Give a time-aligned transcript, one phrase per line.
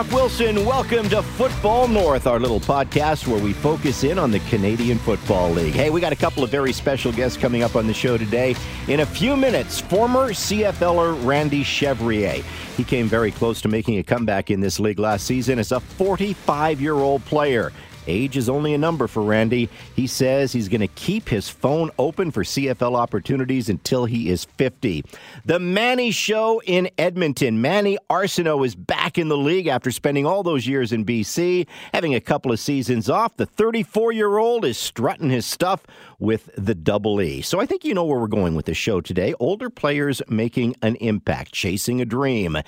[0.00, 0.64] I'm Wilson.
[0.64, 5.50] Welcome to Football North, our little podcast where we focus in on the Canadian Football
[5.50, 5.74] League.
[5.74, 8.56] Hey, we got a couple of very special guests coming up on the show today.
[8.88, 12.42] In a few minutes, former CFLer Randy Chevrier.
[12.78, 15.80] He came very close to making a comeback in this league last season as a
[15.80, 17.70] 45 year old player.
[18.06, 19.68] Age is only a number for Randy.
[19.94, 24.44] He says he's going to keep his phone open for CFL opportunities until he is
[24.44, 25.04] 50.
[25.44, 27.60] The Manny Show in Edmonton.
[27.60, 32.14] Manny Arceneaux is back in the league after spending all those years in BC, having
[32.14, 33.36] a couple of seasons off.
[33.36, 35.86] The 34 year old is strutting his stuff
[36.18, 37.42] with the double E.
[37.42, 39.34] So I think you know where we're going with the show today.
[39.40, 42.58] Older players making an impact, chasing a dream.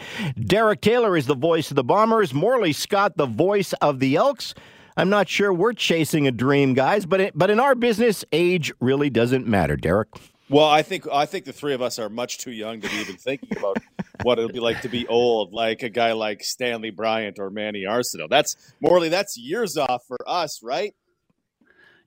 [0.41, 4.55] Derek Taylor is the voice of the Bombers, Morley Scott, the voice of the Elks.
[4.97, 8.73] I'm not sure we're chasing a dream, guys, but it, but in our business, age
[8.81, 10.09] really doesn't matter, Derek.
[10.49, 12.97] Well, I think I think the three of us are much too young to be
[12.97, 13.79] even thinking about
[14.23, 17.85] what it'll be like to be old, like a guy like Stanley Bryant or Manny
[17.85, 18.29] Arceneaux.
[18.29, 19.09] That's Morley.
[19.09, 20.95] That's years off for us, right?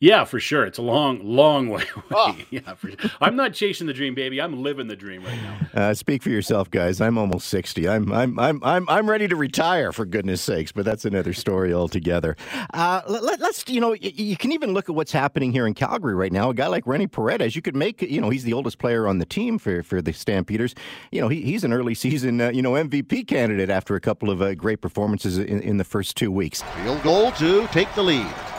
[0.05, 0.65] Yeah, for sure.
[0.65, 2.05] It's a long, long way away.
[2.11, 2.37] Oh.
[2.51, 3.11] Yeah, for sure.
[3.19, 4.39] I'm not chasing the dream, baby.
[4.39, 5.57] I'm living the dream right now.
[5.73, 7.01] Uh, speak for yourself, guys.
[7.01, 7.89] I'm almost 60.
[7.89, 10.71] I'm, I'm, I'm, I'm, I'm ready to retire, for goodness sakes.
[10.71, 12.37] But that's another story altogether.
[12.73, 15.73] Uh, let, us you know, you, you can even look at what's happening here in
[15.73, 16.51] Calgary right now.
[16.51, 19.17] A guy like Rene Paredes, you could make, you know, he's the oldest player on
[19.17, 20.75] the team for for the Stampeders.
[21.11, 24.29] You know, he, he's an early season, uh, you know, MVP candidate after a couple
[24.29, 26.61] of uh, great performances in, in the first two weeks.
[26.61, 28.54] Field goal to take the lead.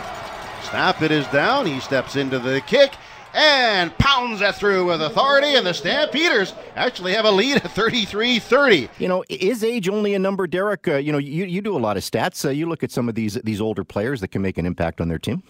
[0.64, 1.66] Snap, it is down.
[1.66, 2.94] He steps into the kick
[3.36, 8.38] and pounds that through with authority, and the Stampeders actually have a lead at 33
[8.38, 8.88] 30.
[8.98, 10.88] You know, is age only a number, Derek?
[10.88, 12.44] Uh, you know, you, you do a lot of stats.
[12.44, 15.00] Uh, you look at some of these these older players that can make an impact
[15.00, 15.42] on their team.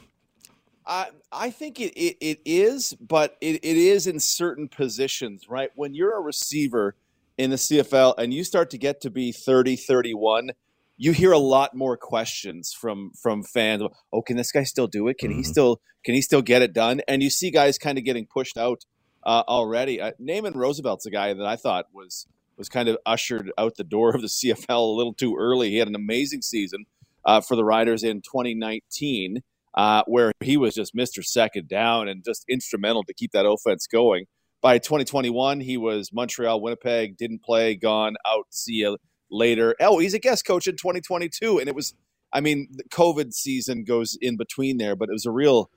[0.85, 5.71] Uh, I think it, it, it is, but it, it is in certain positions, right?
[5.75, 6.95] When you're a receiver
[7.39, 10.53] in the CFL and you start to get to be 30, 31,
[10.97, 13.83] you hear a lot more questions from from fans.
[14.13, 15.19] Oh, can this guy still do it?
[15.19, 15.39] Can mm-hmm.
[15.39, 17.01] he still can he still get it done?
[17.07, 18.85] And you see guys kind of getting pushed out
[19.25, 20.01] uh, already.
[20.01, 22.27] Uh, Naaman Roosevelt's a guy that I thought was
[22.57, 25.71] was kind of ushered out the door of the CFL a little too early.
[25.71, 26.87] He had an amazing season
[27.25, 29.43] uh, for the Riders in 2019,
[29.75, 31.23] uh, where he was just Mr.
[31.23, 34.25] Second Down and just instrumental to keep that offense going.
[34.63, 38.47] By 2021, he was Montreal, Winnipeg, didn't play, gone out.
[38.51, 38.97] See you
[39.31, 39.75] later.
[39.81, 41.95] Oh, he's a guest coach in 2022, and it was.
[42.33, 45.71] I mean, the COVID season goes in between there, but it was a real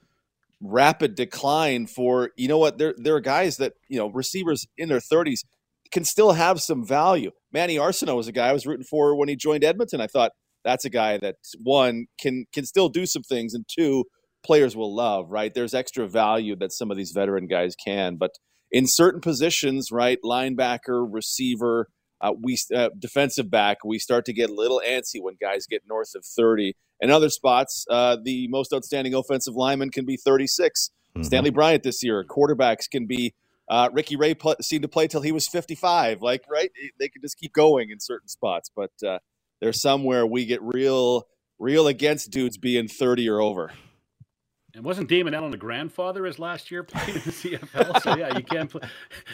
[0.62, 4.90] rapid decline for you know what there there are guys that you know receivers in
[4.90, 5.46] their 30s
[5.92, 7.32] can still have some value.
[7.52, 10.02] Manny Arceneaux was a guy I was rooting for when he joined Edmonton.
[10.02, 10.32] I thought
[10.64, 14.06] that's a guy that one can can still do some things, and two
[14.46, 15.30] players will love.
[15.30, 18.32] Right, there's extra value that some of these veteran guys can, but
[18.72, 21.88] in certain positions, right, linebacker, receiver,
[22.22, 25.84] uh, we uh, defensive back, we start to get a little antsy when guys get
[25.88, 26.76] north of 30.
[27.02, 30.90] In other spots, uh, the most outstanding offensive lineman can be 36.
[31.16, 31.24] Mm-hmm.
[31.24, 32.24] Stanley Bryant this year.
[32.28, 33.34] Quarterbacks can be
[33.70, 36.22] uh, Ricky Ray pl- seemed to play till he was 55.
[36.22, 36.72] Like, right?
[37.00, 38.70] They can just keep going in certain spots.
[38.76, 39.20] But uh,
[39.62, 43.72] there's somewhere we get real, real against dudes being 30 or over.
[44.76, 48.02] And wasn't Damon Allen a grandfather his last year playing in the CFL?
[48.04, 48.82] So yeah, you can play.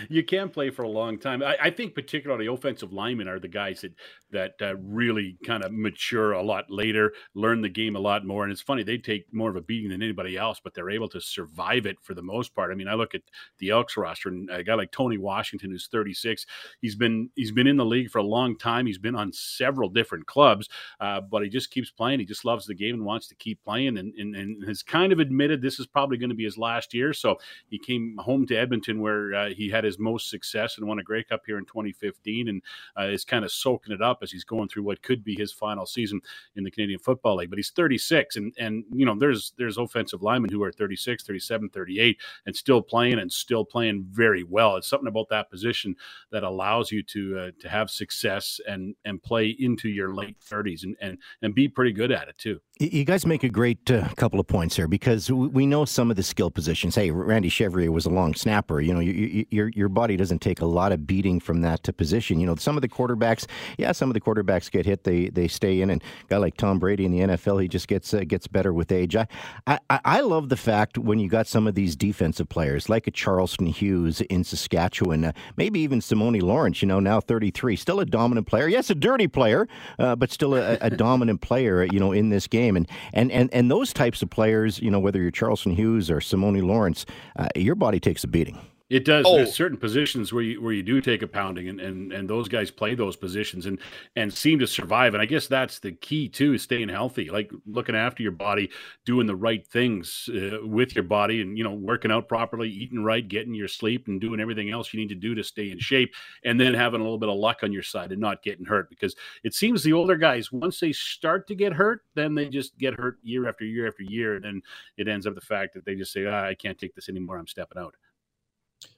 [0.10, 1.42] You can play for a long time.
[1.42, 3.94] I, I think particularly offensive linemen are the guys that
[4.32, 8.44] that uh, really kind of mature a lot later, learn the game a lot more.
[8.44, 11.10] And it's funny they take more of a beating than anybody else, but they're able
[11.10, 12.72] to survive it for the most part.
[12.72, 13.22] I mean, I look at
[13.60, 16.46] the Elks roster and a guy like Tony Washington, who's 36.
[16.82, 18.86] He's been he's been in the league for a long time.
[18.86, 20.70] He's been on several different clubs,
[21.00, 22.20] uh, but he just keeps playing.
[22.20, 25.12] He just loves the game and wants to keep playing, and and, and has kind
[25.12, 27.14] of admitted this is probably going to be his last year.
[27.14, 27.38] So
[27.68, 31.04] he came home to Edmonton where uh, he had his most success and won a
[31.04, 32.62] Grey Cup here in 2015 and
[33.00, 35.52] uh, is kind of soaking it up as he's going through what could be his
[35.52, 36.22] final season
[36.56, 37.50] in the Canadian Football League.
[37.50, 41.70] But he's 36 and, and you know, there's, there's offensive linemen who are 36, 37,
[41.70, 44.76] 38 and still playing and still playing very well.
[44.76, 45.96] It's something about that position
[46.32, 50.84] that allows you to, uh, to have success and, and play into your late 30s
[50.84, 52.60] and, and, and be pretty good at it too.
[52.78, 56.18] You guys make a great uh, couple of points here because we know some of
[56.18, 56.94] the skill positions.
[56.94, 58.82] Hey, Randy Chevrier was a long snapper.
[58.82, 61.84] You know, you, you, your your body doesn't take a lot of beating from that
[61.84, 62.38] to position.
[62.38, 63.46] You know, some of the quarterbacks,
[63.78, 66.78] yeah, some of the quarterbacks get hit, they they stay in, and guy like Tom
[66.78, 69.16] Brady in the NFL, he just gets uh, gets better with age.
[69.16, 69.26] I,
[69.66, 73.12] I I love the fact when you got some of these defensive players like a
[73.12, 76.82] Charleston Hughes in Saskatchewan, uh, maybe even Simoni Lawrence.
[76.82, 78.68] You know, now 33, still a dominant player.
[78.68, 79.66] Yes, a dirty player,
[79.98, 81.86] uh, but still a, a dominant player.
[81.86, 82.76] You know, in this game game.
[82.76, 86.18] And, and, and, and those types of players, you know, whether you're Charleston Hughes or
[86.20, 88.60] Simoni Lawrence, uh, your body takes a beating.
[88.88, 89.26] It does.
[89.28, 89.38] Oh.
[89.38, 92.48] There's certain positions where you where you do take a pounding, and, and and those
[92.48, 93.80] guys play those positions and
[94.16, 95.16] and seem to survive.
[95.16, 98.70] And I guess that's the key too, is staying healthy, like looking after your body,
[99.04, 103.04] doing the right things uh, with your body, and you know working out properly, eating
[103.04, 105.80] right, getting your sleep, and doing everything else you need to do to stay in
[105.80, 108.66] shape, and then having a little bit of luck on your side and not getting
[108.66, 108.88] hurt.
[108.92, 112.78] Because it seems the older guys, once they start to get hurt, then they just
[112.78, 114.62] get hurt year after year after year, and then
[114.98, 117.40] it ends up the fact that they just say, ah, "I can't take this anymore.
[117.40, 117.96] I'm stepping out."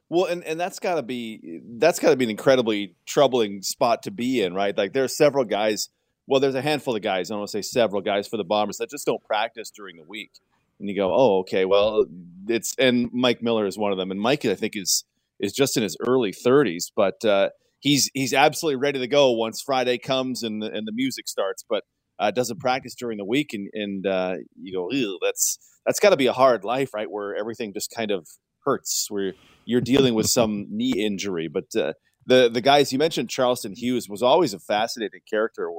[0.09, 4.04] Well, and, and that's got to be that's got to be an incredibly troubling spot
[4.06, 4.77] to be in, right?
[4.77, 5.89] Like there are several guys.
[6.27, 7.30] Well, there's a handful of guys.
[7.31, 9.98] I don't want to say several guys for the Bombers that just don't practice during
[9.98, 10.31] the week.
[10.80, 12.06] And you go, oh, okay, well,
[12.48, 14.12] it's and Mike Miller is one of them.
[14.12, 15.06] And Mike, I think, is
[15.42, 17.50] is just in his early 30s, but uh,
[17.80, 21.65] he's he's absolutely ready to go once Friday comes and the, and the music starts.
[21.69, 21.83] But
[22.19, 26.18] uh, doesn't practice during the week, and and uh, you go, that's that's got to
[26.18, 27.12] be a hard life, right?
[27.12, 28.27] Where everything just kind of
[28.68, 29.34] hurts, where
[29.66, 31.48] you're dealing with some knee injury.
[31.48, 31.94] But uh,
[32.25, 35.69] the the guys you mentioned, Charleston Hughes was always a fascinating character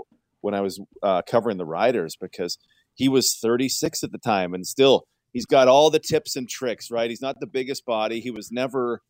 [0.41, 2.59] when I was uh, covering the Riders because
[2.95, 6.91] he was 36 at the time and still he's got all the tips and tricks.
[6.91, 8.21] Right, he's not the biggest body.
[8.21, 9.03] He was never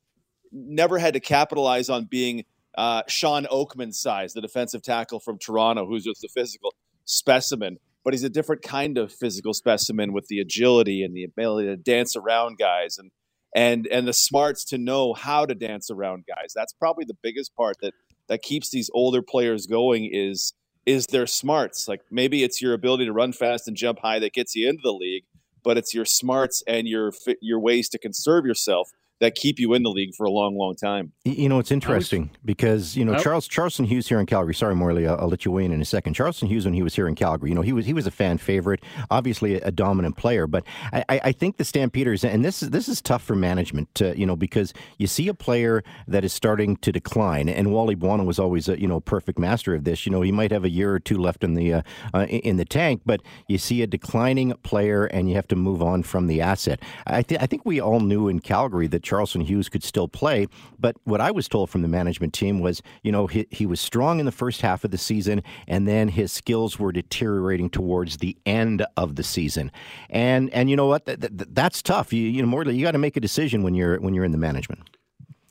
[0.52, 2.44] never had to capitalize on being
[2.76, 7.78] uh, Shawn Oakman size, the defensive tackle from Toronto, who's just a physical specimen.
[8.04, 11.76] But he's a different kind of physical specimen with the agility and the ability to
[11.76, 13.10] dance around guys and
[13.54, 16.52] and and the smarts to know how to dance around guys.
[16.54, 17.94] That's probably the biggest part that
[18.28, 20.52] that keeps these older players going is
[20.86, 21.88] is their smarts.
[21.88, 24.80] Like maybe it's your ability to run fast and jump high that gets you into
[24.82, 25.24] the league,
[25.62, 29.82] but it's your smarts and your your ways to conserve yourself that keep you in
[29.82, 31.12] the league for a long, long time.
[31.24, 33.18] You know, it's interesting because you know oh.
[33.18, 34.54] Charles Charleston Hughes here in Calgary.
[34.54, 36.14] Sorry, Morley, I'll, I'll, let you weigh in in a second.
[36.14, 38.10] Charleston Hughes, when he was here in Calgary, you know, he was he was a
[38.10, 40.46] fan favorite, obviously a, a dominant player.
[40.46, 44.18] But I, I, think the Stampeders, and this is this is tough for management, to,
[44.18, 48.24] you know, because you see a player that is starting to decline, and Wally Buono
[48.24, 50.06] was always a you know perfect master of this.
[50.06, 51.82] You know, he might have a year or two left in the uh,
[52.14, 55.82] uh, in the tank, but you see a declining player, and you have to move
[55.82, 56.80] on from the asset.
[57.06, 60.46] I, th- I think we all knew in Calgary that Charleston Hughes could still play.
[60.78, 63.80] But what I was told from the management team was, you know, he, he was
[63.80, 68.18] strong in the first half of the season, and then his skills were deteriorating towards
[68.18, 69.72] the end of the season.
[70.10, 71.06] And and you know what?
[71.06, 72.12] That, that, that's tough.
[72.12, 74.32] You you know, more you got to make a decision when you're when you're in
[74.32, 74.80] the management.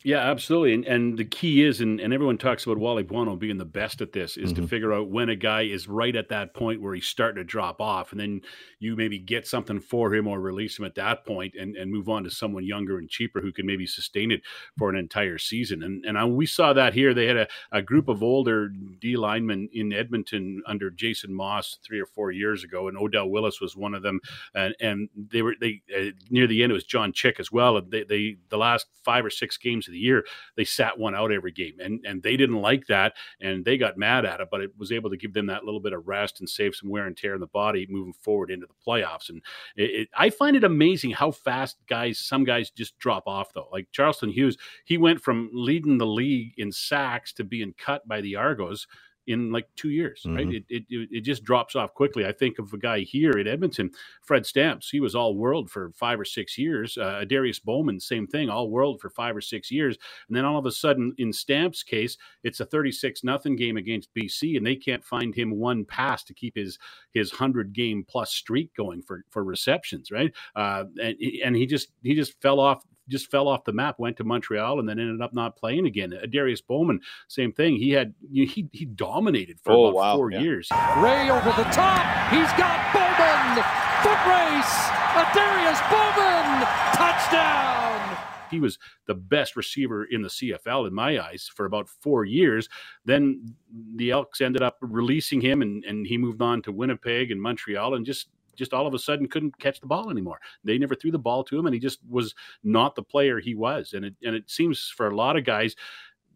[0.03, 0.73] Yeah, absolutely.
[0.73, 3.99] And, and the key is, and, and everyone talks about Wally Buono being the best
[3.99, 4.61] at this, is mm-hmm.
[4.61, 7.43] to figure out when a guy is right at that point where he's starting to
[7.43, 8.11] drop off.
[8.11, 8.41] And then
[8.79, 12.09] you maybe get something for him or release him at that point and, and move
[12.09, 14.41] on to someone younger and cheaper who can maybe sustain it
[14.77, 15.83] for an entire season.
[15.83, 17.13] And and I, we saw that here.
[17.13, 21.99] They had a, a group of older D linemen in Edmonton under Jason Maas three
[21.99, 24.19] or four years ago, and Odell Willis was one of them.
[24.53, 27.81] And, and they were they uh, near the end it was John Chick as well.
[27.81, 31.15] They, they the last five or six games of the the year, they sat one
[31.15, 34.49] out every game, and and they didn't like that, and they got mad at it.
[34.51, 36.89] But it was able to give them that little bit of rest and save some
[36.89, 39.29] wear and tear in the body moving forward into the playoffs.
[39.29, 39.41] And
[39.75, 43.69] it, it, I find it amazing how fast guys, some guys just drop off though.
[43.71, 48.21] Like Charleston Hughes, he went from leading the league in sacks to being cut by
[48.21, 48.87] the Argos
[49.27, 50.35] in like two years, mm-hmm.
[50.35, 50.47] right?
[50.47, 52.25] It, it, it just drops off quickly.
[52.25, 53.91] I think of a guy here at Edmonton,
[54.21, 54.89] Fred Stamps.
[54.89, 56.97] He was all world for five or six years.
[56.97, 59.97] Uh, Darius Bowman, same thing, all world for five or six years.
[60.27, 64.13] And then all of a sudden, in Stamps' case, it's a 36 nothing game against
[64.13, 66.79] BC, and they can't find him one pass to keep his
[67.11, 70.33] his hundred game plus streak going for for receptions, right?
[70.55, 74.17] Uh, and and he just he just fell off just fell off the map, went
[74.17, 76.13] to Montreal, and then ended up not playing again.
[76.13, 77.75] Uh, Darius Bowman, same thing.
[77.75, 80.15] He had he he dominated for oh, about wow.
[80.15, 80.39] four yeah.
[80.41, 80.69] years.
[80.97, 82.03] Ray over the top.
[82.29, 83.63] He's got Bowman.
[84.03, 84.75] Foot race.
[85.17, 88.17] A Darius Bowman touchdown.
[88.49, 92.69] He was the best receiver in the CFL in my eyes for about four years.
[93.05, 93.55] Then
[93.95, 97.95] the Elks ended up releasing him, and, and he moved on to Winnipeg and Montreal,
[97.95, 100.39] and just just all of a sudden couldn't catch the ball anymore.
[100.63, 102.33] They never threw the ball to him, and he just was
[102.63, 103.93] not the player he was.
[103.93, 105.75] And it and it seems for a lot of guys,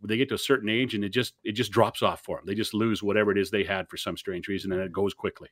[0.03, 2.45] they get to a certain age and it just it just drops off for them.
[2.45, 5.13] They just lose whatever it is they had for some strange reason, and it goes
[5.13, 5.49] quickly.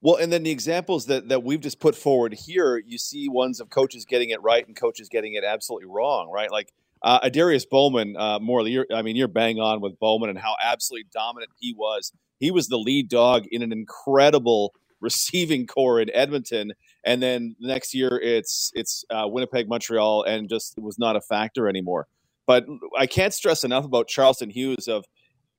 [0.00, 3.58] Well, and then the examples that, that we've just put forward here, you see ones
[3.58, 6.50] of coaches getting it right and coaches getting it absolutely wrong, right?
[6.50, 10.56] Like uh, Darius Bowman, uh, Morley, I mean, you're bang on with Bowman and how
[10.62, 12.12] absolutely dominant he was.
[12.38, 16.72] He was the lead dog in an incredible receiving core in Edmonton,
[17.04, 21.68] and then next year it's it's uh, Winnipeg, Montreal, and just was not a factor
[21.68, 22.08] anymore.
[22.46, 22.66] But
[22.98, 24.88] I can't stress enough about Charleston Hughes.
[24.88, 25.04] Of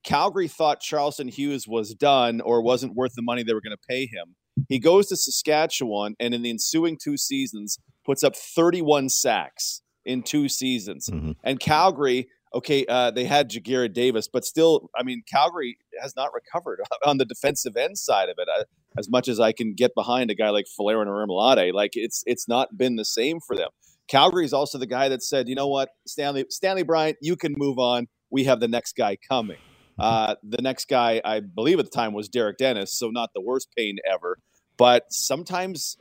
[0.04, 3.88] Calgary thought Charleston Hughes was done or wasn't worth the money they were going to
[3.88, 4.36] pay him.
[4.70, 9.82] He goes to Saskatchewan, and in the ensuing two seasons, puts up 31 sacks.
[10.06, 11.10] in two seasons.
[11.12, 11.32] Mm-hmm.
[11.44, 16.30] And Calgary, okay, uh, they had Ja'Gared Davis, but still, I mean, Calgary has not
[16.34, 18.48] recovered on the defensive end side of it.
[18.48, 18.64] Uh,
[18.98, 22.48] as much as I can get behind a guy like Folarin Orimolade, like it's it's
[22.48, 23.70] not been the same for them.
[24.08, 27.54] Calgary is also the guy that said, you know what, Stanley Stanley Bryant, you can
[27.58, 28.08] move on.
[28.30, 29.58] We have the next guy coming.
[29.98, 33.42] Uh, the next guy, I believe at the time, was Derek Dennis, so not the
[33.42, 34.40] worst pain ever.
[34.78, 35.98] But sometimes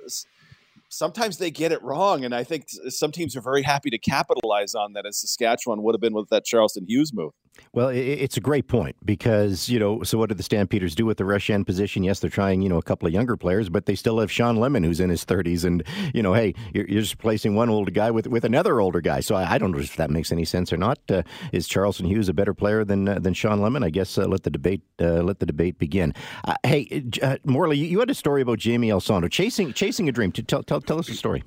[0.95, 4.75] sometimes they get it wrong, and I think some teams are very happy to capitalize
[4.75, 7.33] on that, as Saskatchewan would have been with that Charleston Hughes move.
[7.73, 11.19] Well, it's a great point because, you know, so what did the Stampeders do with
[11.19, 12.05] the rush end position?
[12.05, 14.57] Yes, they're trying, you know, a couple of younger players, but they still have Shawn
[14.57, 15.65] Lemon, who's in his 30s.
[15.65, 15.83] And,
[16.15, 19.21] you know, hey, you're, just replacing one older guy with, with another older guy.
[19.21, 20.99] So I, I don't know if that makes any sense or not.
[21.09, 23.83] Uh, is Charleston Hughes a better player than uh, than Shawn Lemon?
[23.83, 26.15] I guess uh, let the debate uh, let the debate begin.
[26.45, 30.33] Uh, hey, uh, Morley, you, had a story about Jamie Elizondo chasing chasing a dream.
[30.33, 31.43] Tell, tell, tell us a story.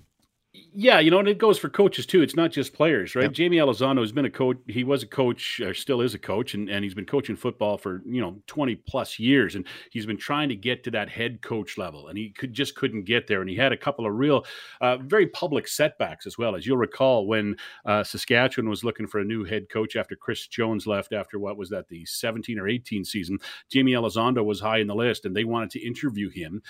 [0.80, 2.22] Yeah, you know, and it goes for coaches too.
[2.22, 3.24] It's not just players, right?
[3.24, 3.32] Yep.
[3.32, 4.58] Jamie Elizondo has been a coach.
[4.68, 7.80] He was a coach, or still is a coach, and, and he's been coaching football
[7.80, 11.42] for you know twenty plus years, and he's been trying to get to that head
[11.42, 14.14] coach level, and he could just couldn't get there, and he had a couple of
[14.14, 14.46] real,
[14.80, 16.56] uh, very public setbacks as well.
[16.56, 17.56] As you'll recall, when
[17.88, 21.58] uh, Saskatchewan was looking for a new head coach after Chris Jones left after what
[21.58, 25.36] was that the seventeen or eighteen season, Jamie Elizondo was high in the list, and
[25.36, 26.62] they wanted to interview him,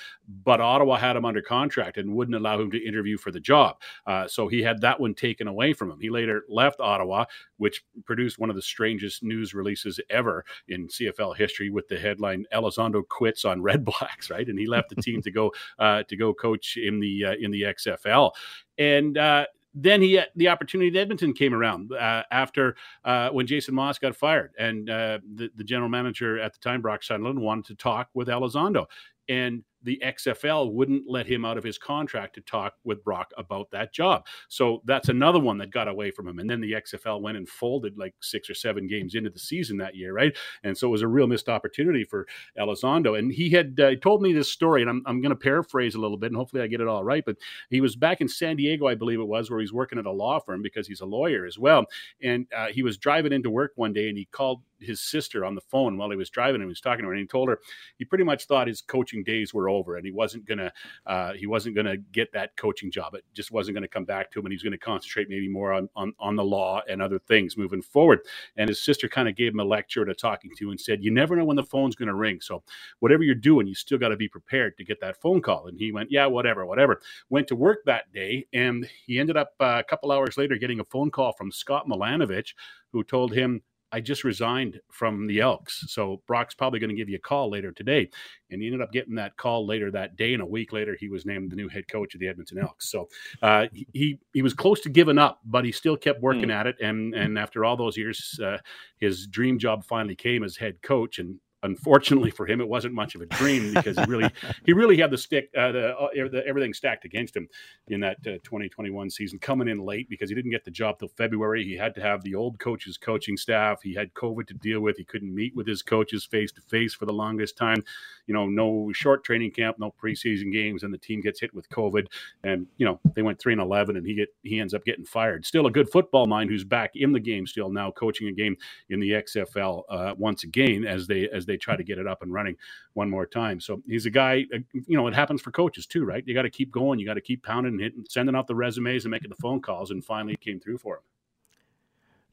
[0.46, 3.76] but Ottawa had him under contract and wouldn't allow him to interview for the job.
[4.06, 6.00] Uh, so he had that one taken away from him.
[6.00, 7.25] He later left Ottawa,
[7.58, 12.46] which produced one of the strangest news releases ever in CFL history with the headline
[12.54, 16.16] "Elizondo quits on Red Blacks." Right, and he left the team to go uh, to
[16.16, 18.32] go coach in the uh, in the XFL,
[18.77, 19.46] and uh,
[19.80, 22.75] then he the opportunity at Edmonton came around uh, after
[23.06, 26.82] uh, when Jason Maas got fired, and uh, the, the general manager at the time,
[26.82, 28.86] Brock Sunderland, wanted to talk with Elizondo,
[29.30, 33.72] and the XFL wouldn't let him out of his contract to talk with Brock about
[33.72, 34.27] that job.
[34.50, 36.39] So that's another one that got away from him.
[36.39, 39.77] And then the XFL went and folded like six or seven games into the season
[39.77, 40.36] that year, right?
[40.63, 42.27] And so it was a real missed opportunity for
[42.60, 43.17] Elizondo.
[43.17, 46.01] And he had uh, told me this story, and I'm, I'm going to paraphrase a
[46.01, 47.24] little bit, and hopefully I get it all right.
[47.25, 47.38] But
[47.70, 50.12] he was back in San Diego, I believe it was, where he's working at a
[50.12, 51.86] law firm because he's a lawyer as well.
[52.22, 55.56] And uh, he was driving into work one day and he called his sister on
[55.56, 57.50] the phone while he was driving and he was talking to her and he told
[57.50, 57.60] her
[57.98, 60.72] he pretty much thought his coaching days were over and he wasn't gonna
[61.05, 63.15] uh, he wasn't gonna get that coaching job.
[63.15, 65.74] It just wasn't gonna come back to him and he was gonna concentrate maybe more
[65.74, 68.19] on on, on the law and other things moving forward.
[68.57, 71.12] And his sister kind of gave him a lecture to talking to and said you
[71.12, 72.63] never know when the phone's gonna ring so
[73.00, 75.67] whatever you're doing you still got to be prepared to get that phone call.
[75.67, 77.01] And he went yeah whatever whatever.
[77.29, 80.79] Went to work that day and he ended up uh, a couple hours later getting
[80.79, 82.53] a phone call from Scott Milanovich
[82.91, 85.86] who told him I just resigned from the Elks.
[85.88, 88.10] So Brock's probably going to give you a call later today.
[88.51, 90.34] And he ended up getting that call later that day.
[90.34, 92.89] And a week later, he was named the new head coach of the Edmonton Elks.
[92.89, 93.08] So
[93.41, 96.53] uh, he he was close to giving up, but he still kept working mm.
[96.53, 96.75] at it.
[96.82, 98.58] And and after all those years, uh,
[98.98, 101.20] his dream job finally came as head coach.
[101.20, 104.30] And unfortunately for him, it wasn't much of a dream because he really
[104.66, 107.48] he really had the stick uh, the, uh, the, everything stacked against him
[107.88, 111.08] in that uh, 2021 season, coming in late because he didn't get the job till
[111.10, 111.64] February.
[111.64, 113.82] He had to have the old coach's coaching staff.
[113.82, 114.98] He had COVID to deal with.
[114.98, 117.84] He couldn't meet with his coaches face to face for the longest time.
[118.28, 121.70] You know, no short training camp, no preseason games, and the team gets hit with
[121.70, 122.08] COVID.
[122.44, 125.06] And you know, they went three and 11, and he get he ends up getting
[125.06, 125.46] fired.
[125.46, 128.56] Still a good football mind who's back in the game still now, coaching a game
[128.90, 132.22] in the XFL uh, once again as they as they try to get it up
[132.22, 132.56] and running
[132.94, 133.60] one more time.
[133.60, 136.24] So he's a guy, uh, you know, it happens for coaches too, right?
[136.27, 137.00] You got to keep going.
[137.00, 139.62] You got to keep pounding and hitting, sending out the resumes and making the phone
[139.62, 139.92] calls.
[139.92, 141.04] And finally it came through for him.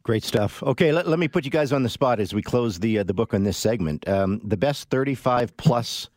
[0.02, 0.62] Great stuff.
[0.62, 3.04] Okay, let, let me put you guys on the spot as we close the uh,
[3.04, 4.06] the book on this segment.
[4.06, 6.11] Um, the best 35 plus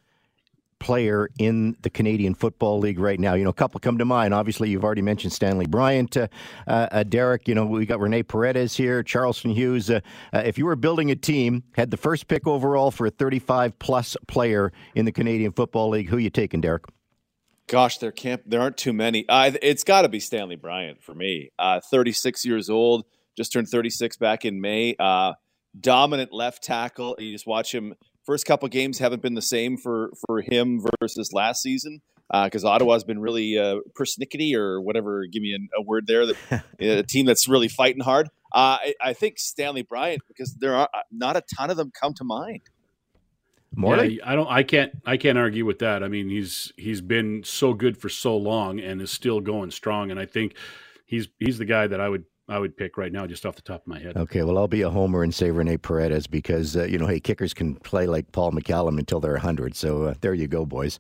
[0.80, 3.34] player in the Canadian Football League right now.
[3.34, 4.34] You know, a couple come to mind.
[4.34, 6.28] Obviously, you've already mentioned Stanley Bryant, uh,
[6.68, 7.48] uh, Derek.
[7.48, 9.90] You know, we got Rene Paredes here, Charleston Hughes.
[9.90, 10.00] Uh,
[10.34, 13.78] uh, if you were building a team, had the first pick overall for a 35
[13.80, 16.86] plus player in the Canadian Football League, who you taking, Derek?
[17.68, 19.26] Gosh, there can't there aren't too many.
[19.28, 21.52] it's got to be Stanley Bryant for me.
[21.60, 23.06] Uh, 36 years old,
[23.36, 24.96] just turned 36 back in May.
[24.98, 25.34] Uh,
[25.80, 27.16] dominant left tackle.
[27.20, 27.96] You just watch him
[28.28, 32.02] first couple games haven't been the same for for him versus last season
[32.44, 35.26] because uh, Ottawa's been really uh, persnickety or whatever.
[35.32, 36.28] Give me a, a word there.
[36.28, 38.28] That a team that's really fighting hard.
[38.54, 41.92] Uh, I, I, think Stanley Bryant because there are uh, not a ton of them
[42.00, 42.62] come to mind.
[43.76, 44.16] Morley?
[44.16, 44.48] Yeah, I don't.
[44.50, 44.92] I can't.
[45.06, 46.04] I can't argue with that.
[46.04, 50.12] I mean, he's he's been so good for so long and is still going strong.
[50.12, 50.56] And I think
[51.06, 53.62] he's he's the guy that I would I would pick right now, just off the
[53.62, 54.16] top of my head.
[54.16, 57.20] Okay, well, I'll be a homer and say Rene Paredes because uh, you know, hey,
[57.20, 59.76] kickers can play like Paul McCallum until they're hundred.
[59.76, 61.00] So uh, there you go, boys.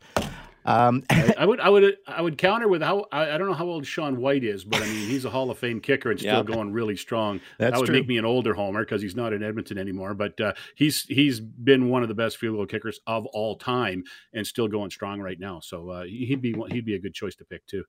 [0.67, 3.53] Um, I, I, would, I would, I would counter with how I, I, don't know
[3.53, 6.19] how old Sean Whyte is, but I mean he's a Hall of Fame kicker and
[6.19, 7.39] still going really strong.
[7.57, 7.95] That's that would true.
[7.95, 10.13] make me an older homer because he's not in Edmonton anymore.
[10.13, 14.03] But uh, he's he's been one of the best field goal kickers of all time
[14.33, 15.61] and still going strong right now.
[15.61, 17.85] So uh, he'd be he'd be a good choice to pick too.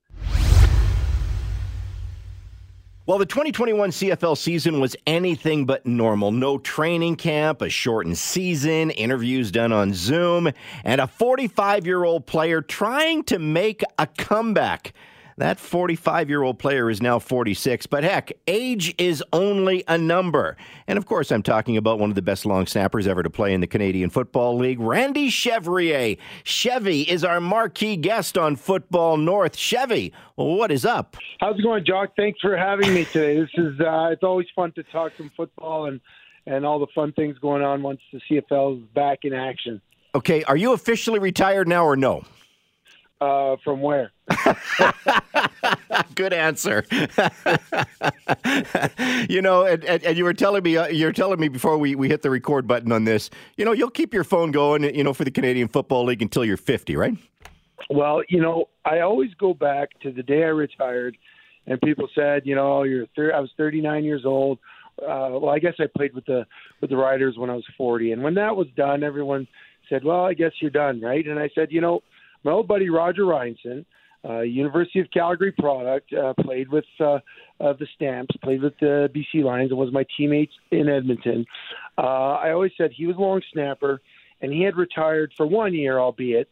[3.09, 6.31] Well, the 2021 CFL season was anything but normal.
[6.31, 10.51] No training camp, a shortened season, interviews done on Zoom,
[10.83, 14.93] and a 45 year old player trying to make a comeback.
[15.39, 20.57] That 45 year old player is now 46, but heck, age is only a number.
[20.85, 23.53] And of course, I'm talking about one of the best long snappers ever to play
[23.53, 26.17] in the Canadian Football League, Randy Chevrier.
[26.43, 29.55] Chevy is our marquee guest on Football North.
[29.55, 31.15] Chevy, what is up?
[31.39, 32.17] How's it going, Jock?
[32.17, 33.39] Thanks for having me today.
[33.39, 36.01] This is uh, it's always fun to talk some football and
[36.47, 39.81] and all the fun things going on once the CFL is back in action.
[40.13, 42.25] Okay, are you officially retired now or no?
[43.21, 44.13] Uh, from where?
[46.15, 46.85] Good answer.
[49.29, 51.95] you know, and, and, and, you were telling me, uh, you're telling me before we,
[51.95, 53.29] we hit the record button on this.
[53.57, 56.45] You know, you'll keep your phone going, you know, for the Canadian Football League until
[56.45, 57.17] you're 50, right?
[57.89, 61.17] Well, you know, I always go back to the day I retired,
[61.67, 64.59] and people said, you know, you're thir- I was 39 years old.
[65.01, 66.45] Uh, well, I guess I played with the
[66.81, 69.47] with the Riders when I was 40, and when that was done, everyone
[69.89, 71.25] said, well, I guess you're done, right?
[71.25, 72.01] And I said, you know,
[72.43, 73.85] my old buddy Roger Reinson
[74.27, 76.11] uh, University of Calgary product.
[76.13, 77.19] Uh, played with uh,
[77.59, 81.45] uh, the Stamps, played with the BC Lions, and was my teammate in Edmonton.
[81.97, 84.01] Uh, I always said he was a long snapper,
[84.41, 86.49] and he had retired for one year, albeit,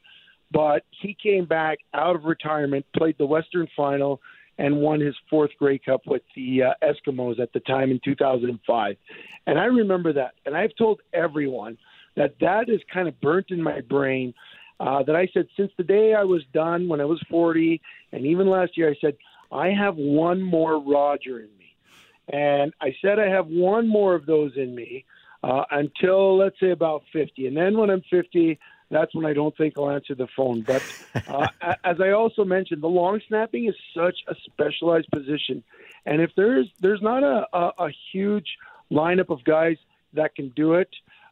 [0.51, 4.21] but he came back out of retirement, played the Western Final,
[4.57, 8.95] and won his fourth Grey Cup with the uh, Eskimos at the time in 2005.
[9.45, 11.77] And I remember that, and I've told everyone
[12.15, 14.33] that that is kind of burnt in my brain
[14.79, 18.25] uh, that I said since the day I was done when I was 40, and
[18.25, 19.17] even last year, I said,
[19.51, 21.75] I have one more Roger in me.
[22.29, 25.05] And I said I have one more of those in me
[25.43, 27.47] uh, until, let's say, about 50.
[27.47, 28.59] And then when I'm 50,
[28.89, 30.61] that's when I don't think I'll answer the phone.
[30.61, 30.83] But
[31.27, 31.47] uh,
[31.83, 35.63] as I also mentioned, the long snapping is such a specialized position,
[36.05, 38.47] and if there's there's not a, a, a huge
[38.91, 39.77] lineup of guys
[40.13, 40.89] that can do it,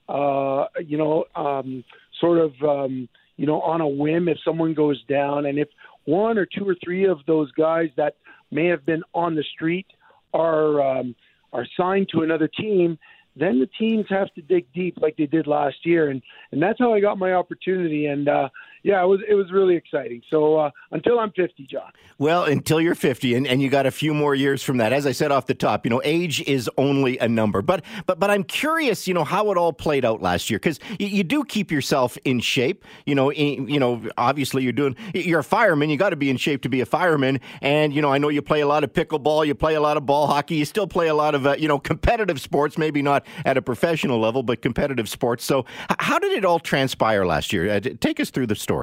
[0.09, 1.83] uh, you know, um,
[2.19, 5.45] sort of um, you know, on a whim if someone goes down.
[5.45, 5.67] And if
[6.05, 8.15] one or two or three of those guys that
[8.51, 9.87] may have been on the street
[10.33, 11.15] are um,
[11.53, 12.97] are signed to another team,
[13.35, 16.21] then the teams have to dig deep like they did last year, and
[16.51, 18.07] and that's how I got my opportunity.
[18.07, 18.49] And uh,
[18.85, 20.21] yeah, it was it was really exciting.
[20.29, 21.91] So uh, until I'm 50, John.
[22.19, 24.93] Well, until you're 50, and, and you got a few more years from that.
[24.93, 27.63] As I said off the top, you know, age is only a number.
[27.63, 30.79] But but but I'm curious, you know, how it all played out last year because
[30.99, 32.85] you, you, do keep yourself in shape.
[33.07, 35.89] You know, in, you know, obviously you're doing you're a fireman.
[35.89, 37.39] You got to be in shape to be a fireman.
[37.63, 39.97] And you know, I know you play a lot of pickleball, you play a lot
[39.97, 42.77] of ball hockey, you still play a lot of uh, you know competitive sports.
[42.77, 45.43] Maybe not at a professional level, but competitive sports.
[45.43, 45.65] So
[45.99, 47.67] how did it all transpire last year?
[47.67, 48.74] Uh, take us through the story.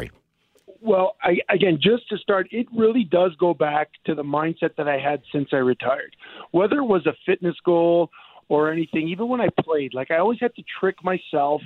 [0.80, 4.88] Well, I, again, just to start, it really does go back to the mindset that
[4.88, 6.16] I had since I retired.
[6.50, 8.10] Whether it was a fitness goal
[8.48, 11.62] or anything, even when I played, like I always had to trick myself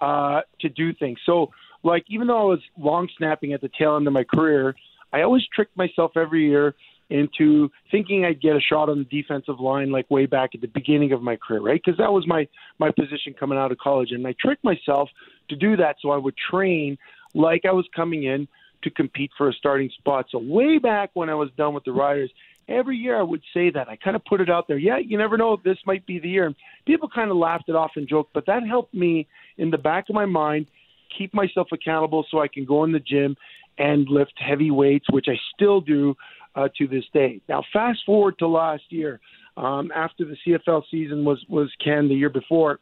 [0.00, 1.18] uh, to do things.
[1.24, 1.50] So,
[1.84, 4.74] like, even though I was long snapping at the tail end of my career,
[5.12, 6.74] I always tricked myself every year
[7.10, 10.68] into thinking I'd get a shot on the defensive line, like way back at the
[10.68, 11.80] beginning of my career, right?
[11.84, 15.08] Because that was my my position coming out of college, and I tricked myself
[15.48, 16.96] to do that so I would train
[17.34, 18.48] like I was coming in
[18.82, 20.26] to compete for a starting spot.
[20.30, 22.30] So way back when I was done with the Riders,
[22.68, 23.88] every year I would say that.
[23.88, 24.78] I kind of put it out there.
[24.78, 26.54] Yeah, you never know this might be the year.
[26.86, 29.26] People kind of laughed it off and joked, but that helped me
[29.58, 30.66] in the back of my mind
[31.16, 33.36] keep myself accountable so I can go in the gym
[33.78, 36.16] and lift heavy weights, which I still do
[36.54, 37.40] uh, to this day.
[37.48, 39.20] Now, fast forward to last year,
[39.56, 42.78] um, after the CFL season was was canned the year before.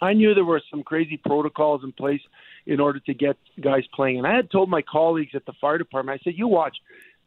[0.00, 2.20] I knew there were some crazy protocols in place
[2.68, 4.18] in order to get guys playing.
[4.18, 6.76] And I had told my colleagues at the fire department, I said, you watch,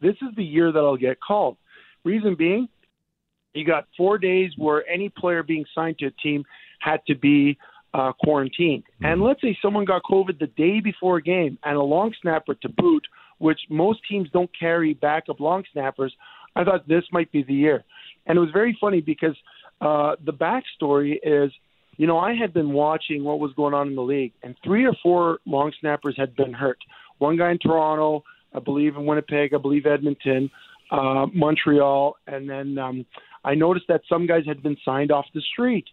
[0.00, 1.56] this is the year that I'll get called.
[2.04, 2.68] Reason being,
[3.52, 6.44] you got four days where any player being signed to a team
[6.78, 7.58] had to be
[7.92, 8.84] uh, quarantined.
[8.84, 9.04] Mm-hmm.
[9.04, 12.54] And let's say someone got COVID the day before a game and a long snapper
[12.54, 13.04] to boot,
[13.38, 16.14] which most teams don't carry backup long snappers.
[16.54, 17.84] I thought this might be the year.
[18.26, 19.36] And it was very funny because
[19.80, 21.50] uh, the backstory is–
[22.02, 24.84] you know, I had been watching what was going on in the league, and three
[24.84, 26.78] or four long snappers had been hurt.
[27.18, 30.50] One guy in Toronto, I believe in Winnipeg, I believe Edmonton,
[30.90, 33.06] uh, Montreal, and then um,
[33.44, 35.84] I noticed that some guys had been signed off the street.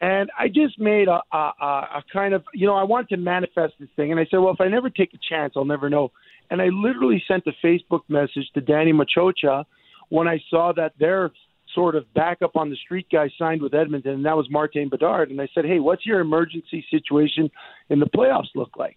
[0.00, 3.74] And I just made a, a, a kind of, you know, I wanted to manifest
[3.78, 4.10] this thing.
[4.10, 6.10] And I said, well, if I never take a chance, I'll never know.
[6.50, 9.66] And I literally sent a Facebook message to Danny Maciocia
[10.08, 11.30] when I saw that their
[11.74, 15.30] sort of backup on the street guy signed with Edmonton, and that was Martin Bedard.
[15.30, 17.50] And I said, hey, what's your emergency situation
[17.88, 18.96] in the playoffs look like?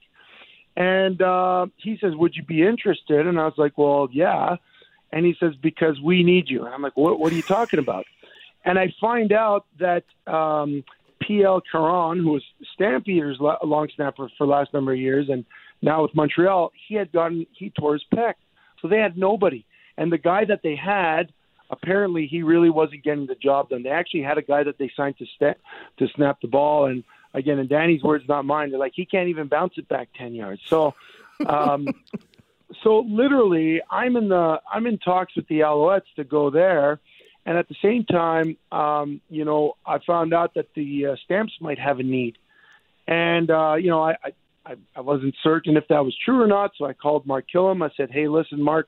[0.76, 3.26] And uh, he says, would you be interested?
[3.26, 4.58] And I was like, well, yeah.
[5.12, 6.66] And he says, because we need you.
[6.66, 8.06] And I'm like, what, what are you talking about?
[8.64, 10.84] And I find out that um,
[11.26, 15.46] PL Caron, who was Stampeders long snapper for the last number of years, and
[15.82, 18.34] now with Montreal, he had gotten he tore his pec,
[18.82, 19.66] so they had nobody.
[19.98, 21.32] And the guy that they had,
[21.70, 23.84] apparently, he really wasn't getting the job done.
[23.84, 25.60] They actually had a guy that they signed to step
[26.00, 27.04] to snap the ball, and
[27.34, 28.72] again, in Danny's words, not mine.
[28.72, 30.62] They're like he can't even bounce it back ten yards.
[30.68, 30.94] So.
[31.46, 31.88] Um,
[32.84, 37.00] so literally, I'm in the I'm in talks with the Alouettes to go there,
[37.46, 41.54] and at the same time, um, you know, I found out that the uh, Stamps
[41.62, 42.38] might have a need,
[43.08, 44.16] and uh, you know, I,
[44.66, 46.72] I I wasn't certain if that was true or not.
[46.78, 47.84] So I called Mark Kilam.
[47.84, 48.88] I said, "Hey, listen, Mark,"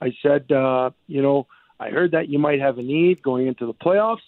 [0.00, 1.46] I said, uh, "You know,
[1.82, 4.26] I heard that you might have a need going into the playoffs."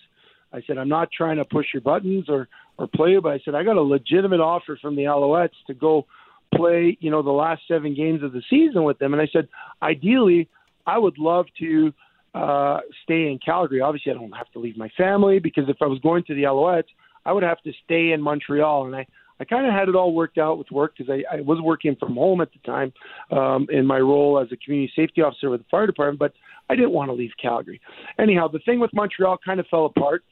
[0.53, 3.39] I said, "I'm not trying to push your buttons or or play you, but I
[3.45, 6.07] said I got a legitimate offer from the Alouettes to go
[6.55, 9.49] play, you know, the last seven games of the season with them." And I said,
[9.83, 10.49] "Ideally,
[10.87, 11.93] I would love to."
[12.35, 13.81] uh, stay in Calgary.
[13.81, 16.43] Obviously, I don't have to leave my family because if I was going to the
[16.43, 16.89] Alouettes,
[17.25, 18.87] I would have to stay in Montreal.
[18.87, 19.07] And I,
[19.41, 21.97] I kind of had it all worked out with work because I, I was working
[21.99, 22.93] from home at the time
[23.37, 26.33] um, in my role as a community safety officer with the fire department, but
[26.71, 27.81] I didn't want to leave Calgary.
[28.19, 30.25] Anyhow, the thing with Montreal kind of fell apart.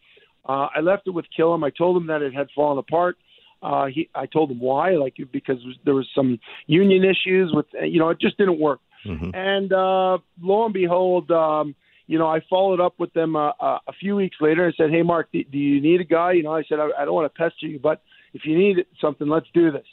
[0.49, 1.65] Uh, I left it with Kilam.
[1.65, 3.17] I told him that it had fallen apart.
[3.62, 8.01] Uh, he, I told him why, like because there was some union issues with, you
[8.01, 8.81] know, it just didn't work.
[9.07, 9.31] Mm-hmm.
[9.35, 11.75] And uh, lo and behold, um,
[12.07, 14.91] you know, I followed up with them uh, uh, a few weeks later and said,
[14.91, 17.15] "Hey, Mark, do, do you need a guy?" You know, I said, I, "I don't
[17.15, 19.87] want to pester you, but if you need something, let's do this."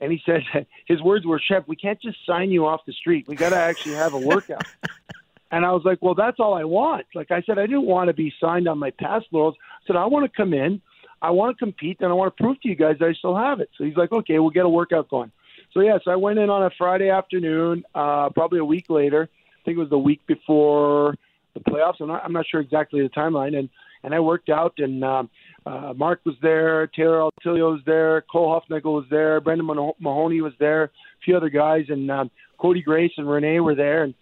[0.00, 3.26] And he said, his words were, "Chef, we can't just sign you off the street.
[3.28, 4.66] We got to actually have a workout."
[5.50, 8.08] and I was like, "Well, that's all I want." Like I said, I didn't want
[8.08, 9.56] to be signed on my past laurels.
[9.58, 10.80] I said, "I want to come in,
[11.22, 13.36] I want to compete, and I want to prove to you guys that I still
[13.36, 15.32] have it." So he's like, "Okay, we'll get a workout going."
[15.72, 18.86] So yes, yeah, so I went in on a Friday afternoon, uh, probably a week
[18.88, 19.28] later.
[19.32, 21.16] I think it was the week before
[21.54, 22.00] the playoffs.
[22.00, 23.56] I'm not, I'm not sure exactly the timeline.
[23.56, 23.68] And
[24.02, 25.30] and I worked out, and um,
[25.66, 29.66] uh, Mark was there, Taylor Altilio was there, Cole Hufnagel was there, Brendan
[29.98, 30.90] Mahoney was there, a
[31.24, 34.04] few other guys, and um, Cody Grace and Rene were there.
[34.04, 34.14] And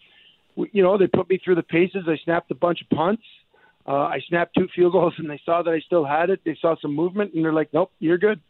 [0.73, 2.05] you know, they put me through the paces.
[2.09, 3.23] I snapped a bunch of punts.
[3.87, 6.41] Uh, I snapped two field goals, and they saw that I still had it.
[6.45, 8.41] They saw some movement, and they're like, "Nope, you're good."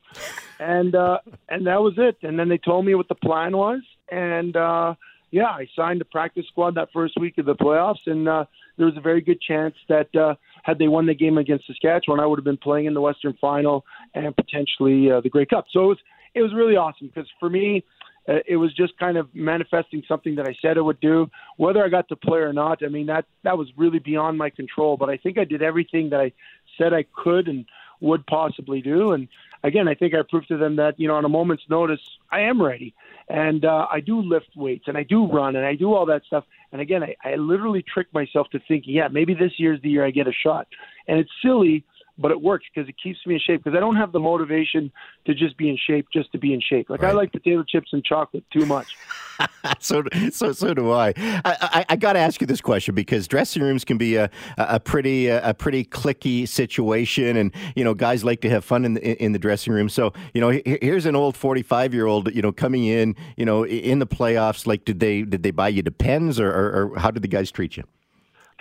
[0.59, 2.17] and uh, and that was it.
[2.23, 4.95] And then they told me what the plan was, and uh,
[5.31, 8.45] yeah, I signed the practice squad that first week of the playoffs, and uh,
[8.77, 10.35] there was a very good chance that uh,
[10.69, 13.33] had they won the game against Saskatchewan, I would have been playing in the Western
[13.41, 15.65] Final and potentially uh, the Grey Cup.
[15.73, 15.99] So it was
[16.35, 17.83] it was really awesome because for me,
[18.29, 21.31] uh, it was just kind of manifesting something that I said I would do.
[21.57, 24.51] Whether I got to play or not, I mean that that was really beyond my
[24.51, 24.99] control.
[24.99, 26.33] But I think I did everything that I
[26.77, 27.65] said I could and
[28.01, 29.27] would possibly do, and
[29.65, 32.01] again, I think I proved to them that you know on a moment's notice
[32.31, 32.95] I am ready,
[33.31, 36.25] and uh, I do lift weights and I do run and I do all that
[36.27, 36.45] stuff.
[36.73, 40.05] And again, I, I literally tricked myself to thinking, yeah, maybe this year's the year
[40.05, 40.67] I get a shot.
[41.07, 41.85] And it's silly
[42.19, 44.91] but it works because it keeps me in shape because I don't have the motivation
[45.27, 46.91] to just be in shape just to be in shape.
[46.91, 47.11] Like right.
[47.11, 48.97] I like potato chips and chocolate too much.
[49.79, 50.03] so
[50.33, 51.09] so so do I.
[51.17, 54.31] I, I, I got to ask you this question because dressing rooms can be a
[54.57, 58.95] a pretty a pretty clicky situation, and you know guys like to have fun in
[58.95, 59.89] the in the dressing room.
[59.89, 63.45] So you know here's an old forty five year old you know coming in you
[63.45, 64.67] know in the playoffs.
[64.67, 67.51] Like did they did they buy you Depends or, or, or how did the guys
[67.51, 67.85] treat you?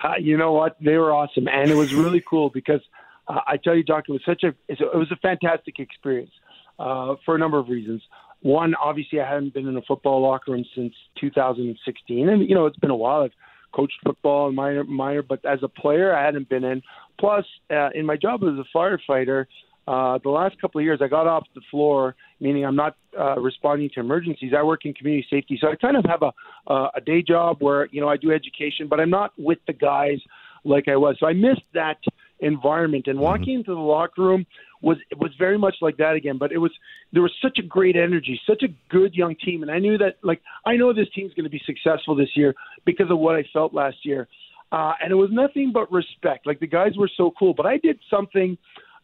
[0.01, 0.77] Uh, you know what?
[0.79, 2.81] They were awesome, and it was really cool because
[3.27, 6.31] uh, I tell you, Doctor, it was such a it was a fantastic experience
[6.79, 8.01] uh, for a number of reasons.
[8.41, 12.65] One, obviously, I hadn't been in a football locker room since 2016, and you know
[12.65, 13.23] it's been a while.
[13.23, 13.31] I've
[13.73, 16.81] coached football and minor, minor, but as a player, I hadn't been in.
[17.19, 19.45] Plus, uh, in my job as a firefighter,
[19.87, 23.39] uh, the last couple of years, I got off the floor, meaning I'm not uh,
[23.39, 24.53] responding to emergencies.
[24.57, 26.31] I work in community safety, so I kind of have a
[26.71, 29.73] uh, a day job where you know I do education, but I'm not with the
[29.73, 30.19] guys
[30.63, 31.15] like I was.
[31.19, 31.97] So I missed that
[32.39, 33.07] environment.
[33.07, 33.23] And mm-hmm.
[33.23, 33.59] walking mm-hmm.
[33.59, 34.45] into the locker room
[34.81, 36.37] was it was very much like that again.
[36.37, 36.71] But it was
[37.13, 40.17] there was such a great energy, such a good young team, and I knew that
[40.23, 42.53] like I know this team's going to be successful this year
[42.85, 44.27] because of what I felt last year.
[44.71, 46.45] Uh, and it was nothing but respect.
[46.45, 48.57] Like the guys were so cool, but I did something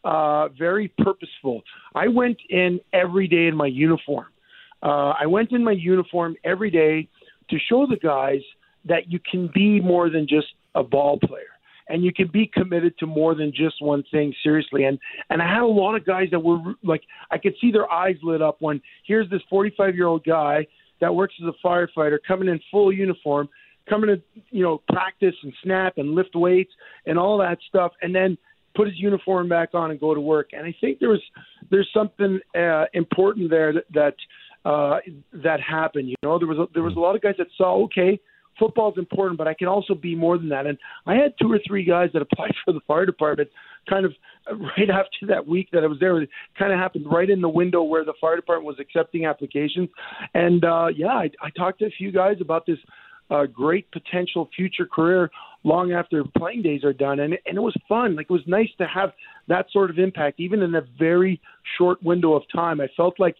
[0.04, 1.62] uh, very purposeful.
[1.94, 4.26] I went in every day in my uniform.
[4.82, 7.08] Uh, I went in my uniform every day
[7.48, 8.40] to show the guys
[8.84, 11.53] that you can be more than just a ball player
[11.88, 14.84] and you can be committed to more than just one thing seriously.
[14.84, 14.98] And
[15.30, 18.16] and I had a lot of guys that were like I could see their eyes
[18.22, 20.66] lit up when here's this 45 year old guy
[21.00, 23.48] that works as a firefighter coming in full uniform,
[23.88, 26.72] coming to you know practice and snap and lift weights
[27.06, 28.38] and all that stuff, and then
[28.74, 30.50] put his uniform back on and go to work.
[30.52, 31.22] And I think there was
[31.70, 34.14] there's something uh, important there that that,
[34.68, 34.98] uh,
[35.32, 36.08] that happened.
[36.08, 38.18] You know, there was a, there was a lot of guys that saw okay
[38.58, 40.66] football is important, but I can also be more than that.
[40.66, 43.48] And I had two or three guys that applied for the fire department
[43.88, 44.12] kind of
[44.48, 46.20] right after that week that I was there.
[46.20, 49.88] It kind of happened right in the window where the fire department was accepting applications.
[50.34, 52.78] And uh, yeah, I, I talked to a few guys about this
[53.30, 55.30] uh, great potential future career
[55.64, 57.20] long after playing days are done.
[57.20, 58.16] And, and it was fun.
[58.16, 59.12] Like it was nice to have
[59.48, 61.40] that sort of impact, even in a very
[61.78, 62.80] short window of time.
[62.80, 63.36] I felt like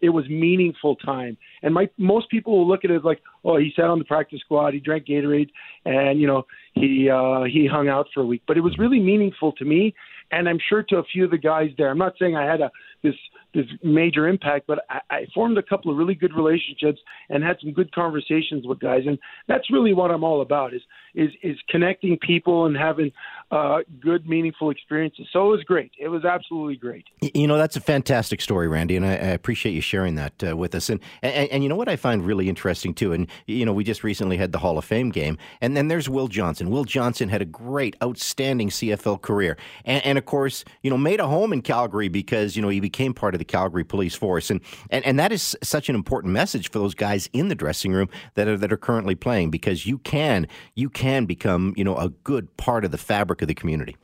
[0.00, 1.36] it was meaningful time.
[1.62, 4.40] And my most people will look at it like, oh, he sat on the practice
[4.40, 5.50] squad, he drank Gatorade,
[5.84, 8.42] and you know he uh, he hung out for a week.
[8.46, 9.94] But it was really meaningful to me,
[10.30, 11.90] and I'm sure to a few of the guys there.
[11.90, 12.70] I'm not saying I had a
[13.02, 13.14] this
[13.54, 17.56] this major impact, but I, I formed a couple of really good relationships and had
[17.60, 20.82] some good conversations with guys, and that's really what I'm all about is
[21.14, 23.10] is is connecting people and having
[23.50, 25.26] uh, good, meaningful experiences.
[25.32, 25.92] So it was great.
[25.98, 27.06] It was absolutely great.
[27.20, 30.56] You know, that's a fantastic story, Randy, and I, I appreciate you sharing that uh,
[30.56, 30.90] with us.
[30.90, 33.84] And, and and you know what I find really interesting too, and you know, we
[33.84, 36.70] just recently had the Hall of Fame game, and then there's Will Johnson.
[36.70, 41.20] Will Johnson had a great, outstanding CFL career, and, and of course, you know, made
[41.20, 44.50] a home in Calgary because you know he became part of the Calgary Police Force,
[44.50, 47.92] and and, and that is such an important message for those guys in the dressing
[47.92, 51.96] room that are that are currently playing because you can you can become you know
[51.96, 53.96] a good part of the fabric of the community.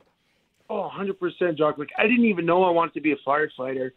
[0.70, 1.78] Oh, 100%, Jock.
[1.78, 3.90] Like, I didn't even know I wanted to be a firefighter.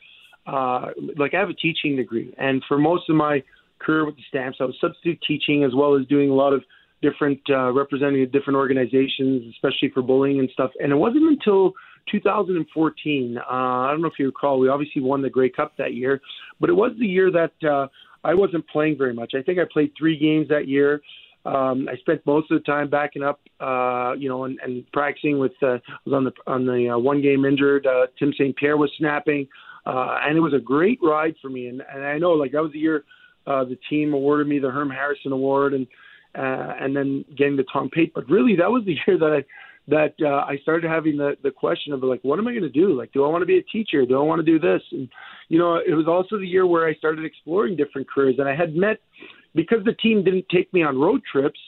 [0.45, 2.33] Uh, like, I have a teaching degree.
[2.37, 3.43] And for most of my
[3.79, 6.63] career with the Stamps, I was substitute teaching as well as doing a lot of
[7.01, 10.71] different, uh, representing different organizations, especially for bullying and stuff.
[10.81, 11.73] And it wasn't until
[12.11, 15.93] 2014, uh, I don't know if you recall, we obviously won the Grey Cup that
[15.93, 16.21] year,
[16.59, 17.87] but it was the year that uh,
[18.23, 19.33] I wasn't playing very much.
[19.37, 21.01] I think I played three games that year.
[21.45, 25.39] Um, I spent most of the time backing up, uh, you know, and, and practicing
[25.39, 25.53] with.
[25.61, 27.87] Uh, was on the on the uh, one game injured.
[27.87, 28.53] Uh, Tim St.
[28.57, 29.47] Pierre was snapping,
[29.85, 31.67] uh, and it was a great ride for me.
[31.67, 33.05] And, and I know, like that was the year
[33.47, 35.87] uh, the team awarded me the Herm Harrison Award, and
[36.37, 38.13] uh, and then getting the Tom Pate.
[38.13, 39.45] But really, that was the year that I
[39.87, 42.69] that uh, I started having the the question of like, what am I going to
[42.69, 42.97] do?
[42.97, 44.05] Like, do I want to be a teacher?
[44.05, 44.81] Do I want to do this?
[44.91, 45.09] And
[45.49, 48.55] you know, it was also the year where I started exploring different careers, and I
[48.55, 48.99] had met
[49.55, 51.59] because the team didn't take me on road trips,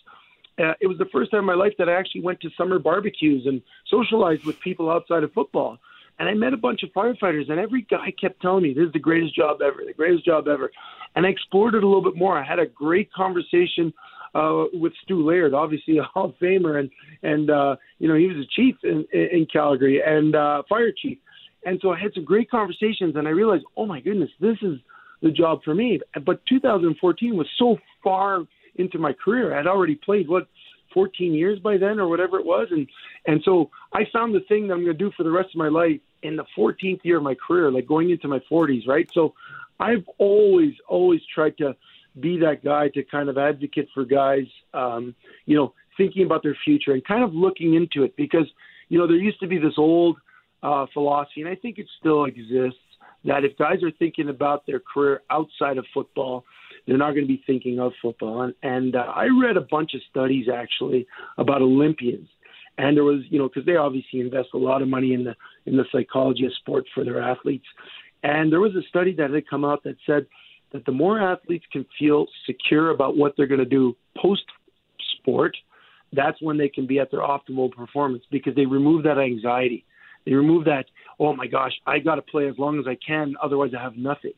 [0.59, 2.79] uh, it was the first time in my life that I actually went to summer
[2.79, 5.77] barbecues and socialized with people outside of football.
[6.19, 8.93] And I met a bunch of firefighters, and every guy kept telling me, This is
[8.93, 10.69] the greatest job ever, the greatest job ever.
[11.15, 12.37] And I explored it a little bit more.
[12.37, 13.93] I had a great conversation
[14.35, 16.89] uh, with Stu Laird, obviously a Hall of Famer, and,
[17.23, 21.17] and uh, you know, he was a chief in, in Calgary and uh, fire chief.
[21.65, 24.79] And so I had some great conversations, and I realized, oh my goodness, this is
[25.21, 25.99] the job for me.
[26.25, 28.43] But 2014 was so far
[28.75, 29.57] into my career.
[29.57, 30.47] I'd already played what
[30.93, 32.87] 14 years by then or whatever it was, and
[33.27, 35.57] and so I found the thing that I'm going to do for the rest of
[35.57, 39.09] my life in the 14th year of my career, like going into my 40s, right?
[39.13, 39.33] So
[39.79, 41.75] I've always always tried to
[42.19, 46.57] be that guy to kind of advocate for guys, um, you know, thinking about their
[46.63, 48.47] future and kind of looking into it because
[48.87, 50.17] you know there used to be this old
[50.63, 52.79] uh, philosophy, and I think it still exists
[53.25, 56.45] that if guys are thinking about their career outside of football,
[56.87, 58.43] they're not going to be thinking of football.
[58.43, 61.05] And, and uh, I read a bunch of studies actually
[61.37, 62.29] about Olympians,
[62.77, 65.35] and there was, you know, because they obviously invest a lot of money in the
[65.65, 67.65] in the psychology of sport for their athletes.
[68.23, 70.25] And there was a study that had come out that said
[70.71, 74.43] that the more athletes can feel secure about what they're going to do post
[75.17, 75.55] sport,
[76.13, 79.85] that's when they can be at their optimal performance because they remove that anxiety.
[80.25, 80.85] They remove that,
[81.19, 83.95] oh my gosh, I got to play as long as I can, otherwise I have
[83.95, 84.33] nothing.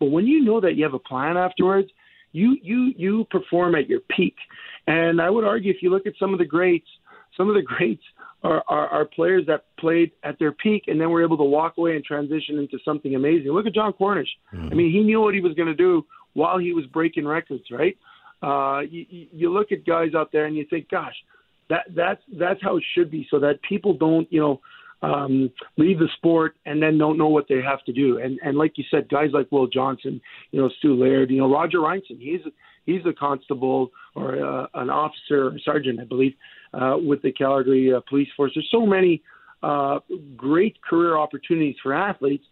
[0.00, 1.88] But when you know that you have a plan afterwards,
[2.32, 4.36] you you you perform at your peak.
[4.86, 6.86] And I would argue, if you look at some of the greats,
[7.36, 8.02] some of the greats
[8.42, 11.74] are, are, are players that played at their peak and then were able to walk
[11.76, 13.50] away and transition into something amazing.
[13.50, 14.28] Look at Jon Cornish.
[14.54, 14.68] Mm-hmm.
[14.70, 17.64] I mean, he knew what he was going to do while he was breaking records,
[17.70, 17.96] right?
[18.40, 21.14] Uh, you, you look at guys out there and you think, gosh,
[21.68, 24.60] that that's that's how it should be, so that people don't, you know,
[25.02, 28.18] um, leave the sport and then don't know what they have to do.
[28.18, 30.20] And and like you said, guys like Will Johnson,
[30.50, 32.40] you know, Stu Laird, you know, Roger Reinson, he's
[32.86, 36.34] he's a constable or uh, an officer or sergeant, I believe,
[36.74, 38.52] uh, with the Calgary uh, Police Force.
[38.54, 39.22] There's so many
[39.62, 39.98] uh,
[40.36, 42.44] great career opportunities for athletes.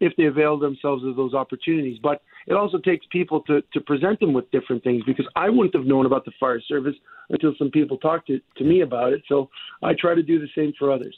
[0.00, 1.98] if they avail themselves of those opportunities.
[2.02, 5.74] But it also takes people to, to present them with different things because I wouldn't
[5.74, 6.94] have known about the fire service
[7.30, 9.22] until some people talked to, to me about it.
[9.28, 9.48] So
[9.82, 11.16] I try to do the same for others.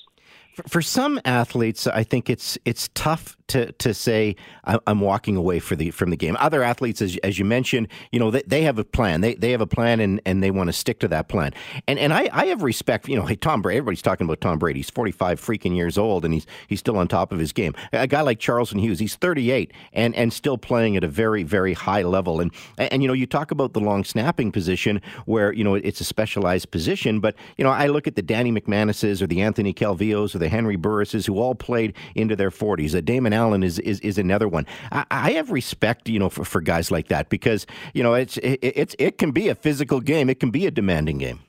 [0.67, 5.77] For some athletes, I think it's it's tough to to say I'm walking away for
[5.77, 6.37] the from the game.
[6.41, 9.21] Other athletes, as, as you mentioned, you know they, they have a plan.
[9.21, 11.53] They they have a plan and, and they want to stick to that plan.
[11.87, 13.09] And and I, I have respect.
[13.09, 13.79] You know, hey Tom Brady.
[13.79, 14.81] Everybody's talking about Tom Brady.
[14.81, 17.75] He's 45 freaking years old and he's he's still on top of his game.
[17.93, 21.75] A guy like Charleston Hughes, he's 38 and and still playing at a very very
[21.75, 22.41] high level.
[22.41, 26.01] And and you know you talk about the long snapping position where you know it's
[26.01, 29.73] a specialized position, but you know I look at the Danny McManuses or the Anthony
[29.73, 32.95] Calvillos or the Henry Burrises who all played into their 40s.
[32.95, 34.67] Uh, Damon Allen is, is, is another one.
[34.93, 38.37] I, I, have respect, you know, for, for guys like that because, you know, it's,
[38.39, 40.31] it, it's, it can be a physical game.
[40.31, 41.41] It can be a demanding game.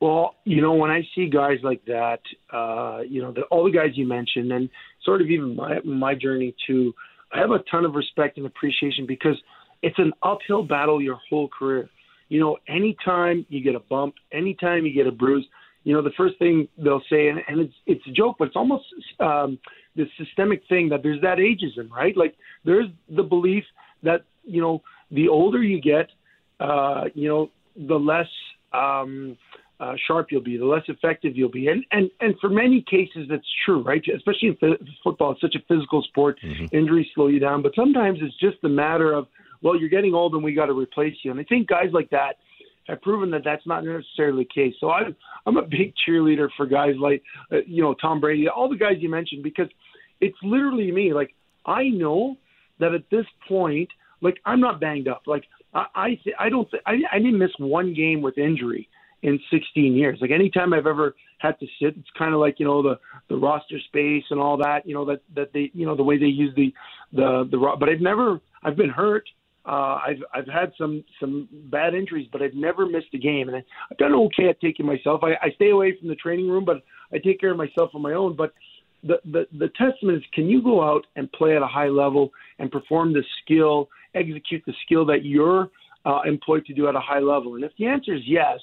[0.00, 2.20] Well, you know, when I see guys like that,
[2.52, 4.68] uh, you know, the, all the guys you mentioned, and
[5.02, 6.92] sort of even my, my journey too,
[7.32, 9.36] I have a ton of respect and appreciation because
[9.82, 11.88] it's an uphill battle your whole career.
[12.28, 15.46] You know, anytime you get a bump, anytime you get a bruise,
[15.84, 18.56] you know, the first thing they'll say, and, and it's it's a joke, but it's
[18.56, 18.84] almost
[19.20, 19.58] um,
[19.94, 22.16] this systemic thing that there's that ageism, right?
[22.16, 23.64] Like there's the belief
[24.02, 26.08] that you know the older you get,
[26.58, 28.28] uh, you know, the less
[28.72, 29.36] um,
[29.78, 33.26] uh, sharp you'll be, the less effective you'll be, and and and for many cases
[33.28, 34.02] that's true, right?
[34.16, 36.38] Especially in football, it's such a physical sport.
[36.42, 36.74] Mm-hmm.
[36.74, 39.26] Injuries slow you down, but sometimes it's just a matter of
[39.60, 41.30] well, you're getting old and we got to replace you.
[41.30, 42.36] And I think guys like that
[42.88, 44.74] have proven that that's not necessarily the case.
[44.80, 45.16] So I'm
[45.46, 48.96] I'm a big cheerleader for guys like uh, you know Tom Brady, all the guys
[48.98, 49.68] you mentioned, because
[50.20, 51.12] it's literally me.
[51.12, 51.34] Like
[51.66, 52.36] I know
[52.80, 53.88] that at this point,
[54.20, 55.22] like I'm not banged up.
[55.26, 58.88] Like I I, I don't th- I, I didn't miss one game with injury
[59.22, 60.18] in 16 years.
[60.20, 63.36] Like anytime I've ever had to sit, it's kind of like you know the the
[63.36, 64.86] roster space and all that.
[64.86, 66.72] You know that that they you know the way they use the
[67.12, 67.76] the the.
[67.78, 69.24] But I've never I've been hurt.
[69.66, 73.56] Uh, I've I've had some some bad injuries, but I've never missed a game, and
[73.56, 75.22] I, I've done okay at taking myself.
[75.22, 78.02] I, I stay away from the training room, but I take care of myself on
[78.02, 78.36] my own.
[78.36, 78.52] But
[79.02, 82.30] the, the the testament is, can you go out and play at a high level
[82.58, 85.70] and perform the skill, execute the skill that you're
[86.04, 87.54] uh, employed to do at a high level?
[87.54, 88.58] And if the answer is yes,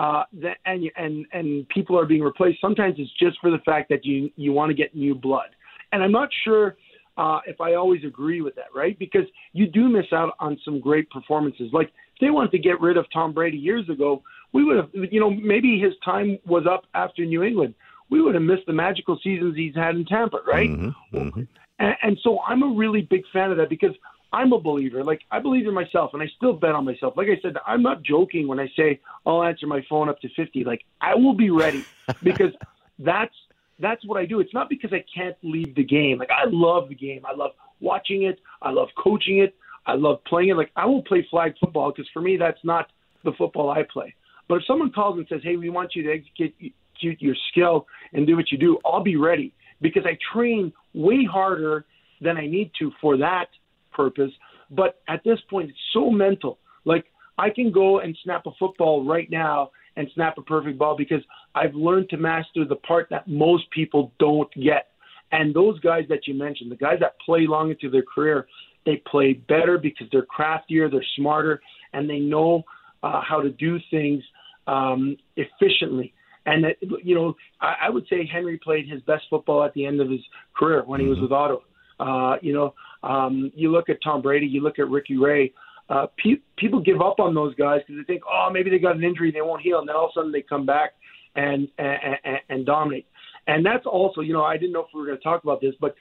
[0.00, 3.88] uh, that, and and and people are being replaced, sometimes it's just for the fact
[3.90, 5.50] that you you want to get new blood.
[5.92, 6.76] And I'm not sure
[7.16, 8.98] uh, if I always agree with that, right?
[8.98, 11.70] Because you do miss out on some great performances.
[11.72, 14.22] Like if they wanted to get rid of Tom Brady years ago,
[14.52, 17.74] we would have, you know, maybe his time was up after New England.
[18.10, 20.68] We would have missed the magical seasons he's had in Tampa, right?
[20.68, 21.42] Mm-hmm, mm-hmm.
[21.78, 23.94] And, and so I'm a really big fan of that because
[24.32, 25.04] I'm a believer.
[25.04, 27.14] Like I believe in myself, and I still bet on myself.
[27.16, 30.28] Like I said, I'm not joking when I say I'll answer my phone up to
[30.34, 30.64] 50.
[30.64, 31.84] Like I will be ready
[32.22, 32.52] because
[32.98, 33.34] that's
[33.78, 34.40] that's what I do.
[34.40, 36.18] It's not because I can't leave the game.
[36.18, 37.22] Like I love the game.
[37.24, 38.40] I love watching it.
[38.60, 39.54] I love coaching it.
[39.86, 40.56] I love playing it.
[40.56, 42.90] Like I will play flag football because for me that's not
[43.24, 44.14] the football I play.
[44.48, 46.72] But if someone calls and says, "Hey, we want you to execute
[47.20, 51.86] your skill and do what you do," I'll be ready because I train way harder
[52.20, 53.48] than I need to for that
[53.92, 54.32] purpose.
[54.70, 56.58] But at this point, it's so mental.
[56.84, 57.06] Like
[57.38, 61.22] I can go and snap a football right now and snap a perfect ball because
[61.54, 64.88] I've learned to master the part that most people don't get.
[65.32, 68.46] And those guys that you mentioned, the guys that play long into their career,
[68.84, 71.60] they play better because they're craftier, they're smarter,
[71.92, 72.64] and they know
[73.02, 74.22] uh, how to do things
[74.66, 76.12] um, efficiently.
[76.44, 79.86] And that, you know, I, I would say Henry played his best football at the
[79.86, 80.20] end of his
[80.56, 81.24] career when he was mm-hmm.
[81.24, 81.60] with Ottawa.
[82.00, 85.52] Uh, you know, um, you look at Tom Brady, you look at Ricky Ray
[85.92, 88.96] uh, pe- people give up on those guys because they think, oh, maybe they got
[88.96, 90.92] an injury, they won't heal, and then all of a sudden they come back
[91.34, 93.06] and and, and, and dominate.
[93.46, 95.60] And that's also, you know, I didn't know if we were going to talk about
[95.60, 95.94] this, but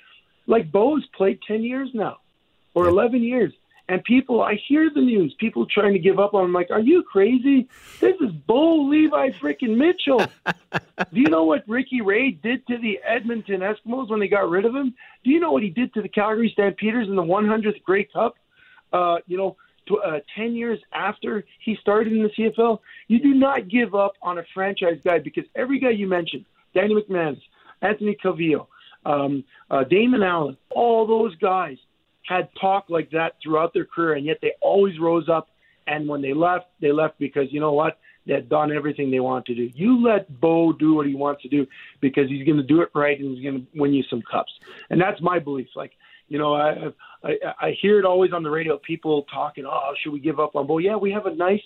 [0.47, 2.17] like Bo's played ten years now,
[2.73, 3.53] or eleven years,
[3.91, 6.53] and people, I hear the news, people trying to give up on him.
[6.53, 7.67] Like, are you crazy?
[7.99, 10.25] This is Bo Levi freaking Mitchell.
[11.13, 14.63] Do you know what Ricky Ray did to the Edmonton Eskimos when they got rid
[14.63, 14.93] of him?
[15.25, 18.35] Do you know what he did to the Calgary Stampeders in the 100th Grey Cup?
[18.93, 19.57] Uh, you know,
[19.89, 24.37] uh, 10 years after he started in the CFL, you do not give up on
[24.37, 27.41] a franchise guy because every guy you mentioned, Danny McManus,
[27.81, 28.67] Anthony Calvillo,
[29.05, 31.77] um, uh, Damon Allen, all those guys
[32.23, 35.49] had talk like that throughout their career, and yet they always rose up.
[35.87, 37.99] And when they left, they left because you know what?
[38.25, 39.71] They had done everything they wanted to do.
[39.73, 41.65] You let Bo do what he wants to do
[42.01, 44.53] because he's going to do it right and he's going to win you some cups.
[44.91, 45.69] And that's my belief.
[45.75, 45.93] Like
[46.31, 46.93] you know, I,
[47.25, 48.77] I I hear it always on the radio.
[48.77, 50.77] People talking, oh, should we give up on Bo?
[50.77, 51.61] Yeah, we have a nice,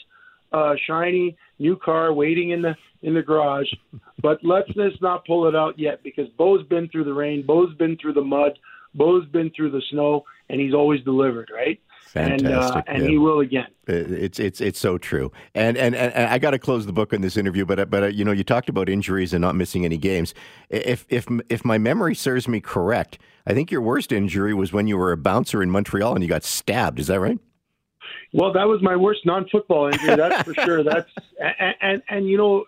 [0.51, 3.67] uh, shiny new car waiting in the in the garage,
[4.23, 7.45] but let's just not pull it out yet because Bo's been through the rain.
[7.45, 8.57] Bo's been through the mud.
[8.95, 11.79] Bo's been through the snow, and he's always delivered, right?
[12.15, 12.45] Fantastic.
[12.47, 13.09] And, uh, and yeah.
[13.09, 13.67] he will again.
[13.87, 15.33] It's it's it's so true.
[15.53, 18.05] And and, and I got to close the book on this interview, but but uh,
[18.07, 20.33] you know you talked about injuries and not missing any games.
[20.69, 24.87] If if if my memory serves me correct, I think your worst injury was when
[24.87, 26.99] you were a bouncer in Montreal and you got stabbed.
[26.99, 27.37] Is that right?
[28.31, 30.83] Well, that was my worst non-football injury, that's for sure.
[30.83, 31.09] That's
[31.59, 32.63] and, and and you know,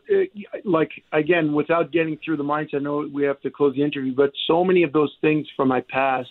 [0.66, 4.14] like again, without getting through the minds, I know we have to close the interview,
[4.14, 6.30] but so many of those things from my past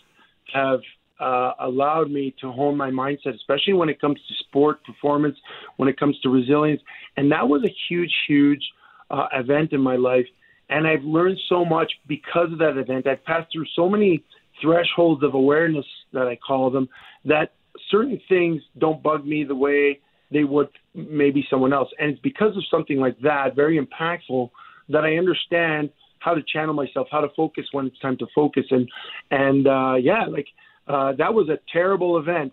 [0.52, 0.80] have
[1.20, 5.36] uh, allowed me to hone my mindset, especially when it comes to sport performance,
[5.76, 6.82] when it comes to resilience.
[7.16, 8.62] And that was a huge, huge
[9.10, 10.26] uh, event in my life.
[10.68, 13.06] And I've learned so much because of that event.
[13.06, 14.24] I've passed through so many
[14.60, 16.88] thresholds of awareness that I call them
[17.24, 17.52] that
[17.90, 20.00] certain things don't bug me the way
[20.30, 21.88] they would maybe someone else.
[21.98, 24.50] And it's because of something like that, very impactful,
[24.88, 28.64] that I understand how to channel myself, how to focus when it's time to focus.
[28.70, 28.88] And
[29.30, 30.48] and uh, yeah, like
[30.86, 32.52] uh, that was a terrible event.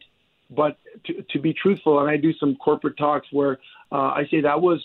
[0.50, 3.60] But to, to be truthful, and I do some corporate talks where
[3.92, 4.84] uh, I say that was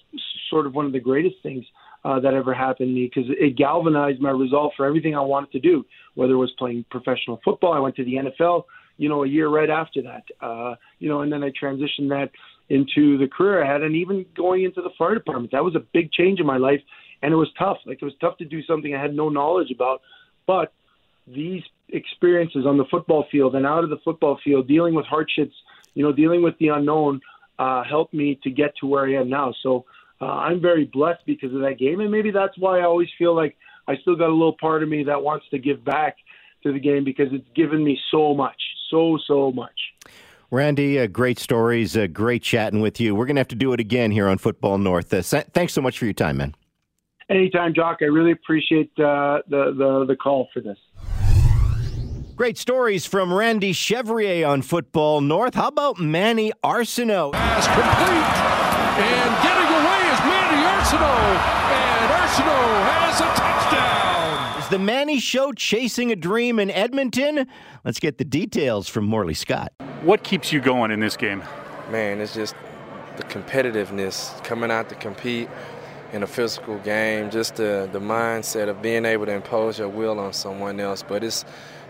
[0.48, 1.64] sort of one of the greatest things
[2.04, 5.52] uh, that ever happened to me because it galvanized my resolve for everything I wanted
[5.52, 5.84] to do,
[6.14, 7.72] whether it was playing professional football.
[7.72, 8.64] I went to the NFL,
[8.96, 12.30] you know, a year right after that, uh, you know, and then I transitioned that
[12.68, 15.52] into the career I had, and even going into the fire department.
[15.52, 16.80] That was a big change in my life,
[17.22, 17.78] and it was tough.
[17.86, 20.02] Like it was tough to do something I had no knowledge about,
[20.46, 20.72] but
[21.34, 25.54] these experiences on the football field and out of the football field, dealing with hardships,
[25.94, 27.20] you know, dealing with the unknown,
[27.58, 29.54] uh, helped me to get to where I am now.
[29.62, 29.84] So
[30.20, 33.34] uh, I'm very blessed because of that game, and maybe that's why I always feel
[33.34, 33.56] like
[33.86, 36.16] I still got a little part of me that wants to give back
[36.62, 38.60] to the game because it's given me so much,
[38.90, 39.78] so so much.
[40.50, 43.14] Randy, uh, great stories, uh, great chatting with you.
[43.14, 45.12] We're going to have to do it again here on Football North.
[45.12, 46.54] Uh, thanks so much for your time, man.
[47.28, 47.98] Anytime, Jock.
[48.00, 50.78] I really appreciate uh, the, the the call for this.
[52.38, 55.56] Great stories from Randy Chevrier on Football North.
[55.56, 57.32] How about Manny Arceneaux?
[57.32, 58.22] Pass complete.
[59.02, 61.34] And getting away is Manny Arceneaux.
[61.74, 64.62] And Arceneaux has a touchdown.
[64.62, 67.48] Is the Manny Show chasing a dream in Edmonton?
[67.84, 69.72] Let's get the details from Morley Scott.
[70.02, 71.42] What keeps you going in this game?
[71.90, 72.54] Man, it's just
[73.16, 75.48] the competitiveness, coming out to compete
[76.12, 80.20] in a physical game, just the, the mindset of being able to impose your will
[80.20, 81.02] on someone else.
[81.02, 81.44] But it's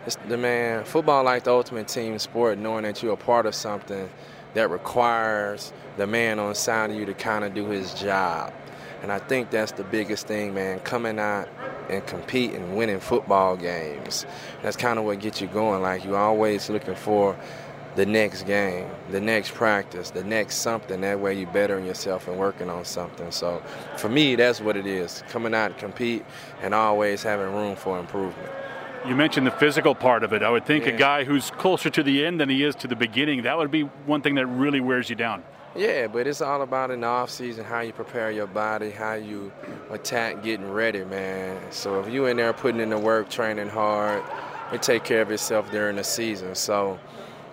[0.07, 3.55] it's the man football like the ultimate team sport, knowing that you're a part of
[3.55, 4.09] something
[4.55, 8.53] that requires the man on side of you to kind of do his job.
[9.03, 11.49] And I think that's the biggest thing, man, coming out
[11.89, 14.27] and competing, winning football games.
[14.63, 15.83] That's kind of what gets you going.
[15.83, 17.39] Like you're always looking for
[17.95, 21.01] the next game, the next practice, the next something.
[21.01, 23.31] That way you're bettering yourself and working on something.
[23.31, 23.63] So
[23.97, 25.23] for me, that's what it is.
[25.29, 26.25] Coming out and compete
[26.63, 28.51] and always having room for improvement.
[29.07, 30.43] You mentioned the physical part of it.
[30.43, 30.93] I would think yeah.
[30.93, 33.71] a guy who's closer to the end than he is to the beginning, that would
[33.71, 35.43] be one thing that really wears you down.
[35.77, 39.15] Yeah, but it's all about in the off season how you prepare your body, how
[39.15, 39.53] you
[39.91, 41.61] attack getting ready, man.
[41.71, 44.23] So if you in there putting in the work, training hard,
[44.73, 46.55] it take care of yourself during the season.
[46.55, 46.99] So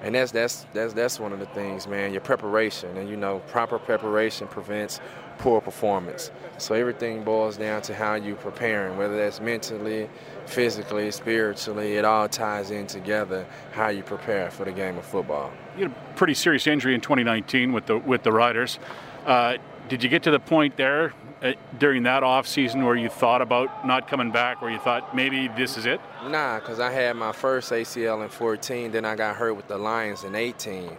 [0.01, 2.11] and that's that's that's that's one of the things, man.
[2.11, 4.99] Your preparation, and you know, proper preparation prevents
[5.37, 6.31] poor performance.
[6.57, 10.09] So everything boils down to how you preparing, whether that's mentally,
[10.47, 11.95] physically, spiritually.
[11.95, 13.45] It all ties in together.
[13.71, 15.51] How you prepare for the game of football.
[15.77, 18.79] You had a pretty serious injury in 2019 with the with the Riders.
[19.25, 23.09] Uh, did you get to the point there uh, during that off season where you
[23.09, 26.01] thought about not coming back, where you thought maybe this is it?
[26.27, 29.77] Nah, because I had my first ACL in 14, then I got hurt with the
[29.77, 30.97] Lions in 18.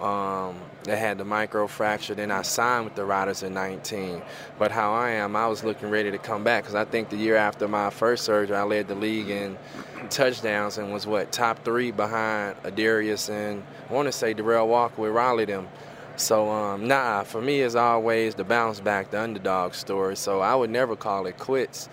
[0.00, 2.14] Um, they had the micro fracture.
[2.14, 4.22] Then I signed with the Riders in 19.
[4.58, 7.16] But how I am, I was looking ready to come back because I think the
[7.16, 9.58] year after my first surgery, I led the league in
[10.08, 15.02] touchdowns and was what top three behind Adarius and I want to say Darrell Walker
[15.02, 15.68] with Raleigh them.
[16.16, 20.16] So um, nah, for me it's always the bounce back, the underdog story.
[20.16, 21.88] So I would never call it quits.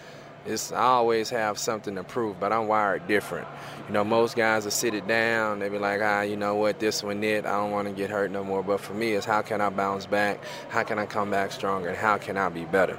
[0.48, 3.48] It's I always have something to prove, but I'm wired different.
[3.88, 5.60] You know, most guys will sit it down.
[5.60, 7.45] They be like, ah, you know what, this one it.
[7.45, 8.64] I don't want to get hurt no more.
[8.64, 10.41] But for me, it's how can I bounce back?
[10.70, 11.89] How can I come back stronger?
[11.89, 12.95] And how can I be better?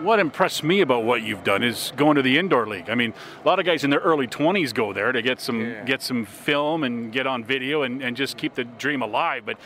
[0.00, 2.90] What impressed me about what you've done is going to the indoor league.
[2.90, 3.14] I mean,
[3.44, 5.84] a lot of guys in their early 20s go there to get some yeah.
[5.84, 9.44] get some film and get on video and, and just keep the dream alive.
[9.46, 9.58] But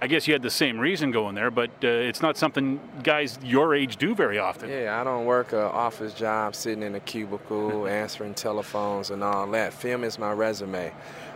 [0.00, 3.36] I guess you had the same reason going there, but uh, it's not something guys
[3.42, 4.70] your age do very often.
[4.70, 9.50] Yeah, I don't work an office job sitting in a cubicle answering telephones and all
[9.50, 9.72] that.
[9.72, 10.92] Film is my resume.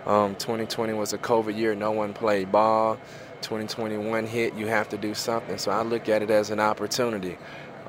[0.06, 2.98] Um, 2020 was a COVID year, no one played ball.
[3.40, 5.58] 2021 hit, you have to do something.
[5.58, 7.38] So I look at it as an opportunity.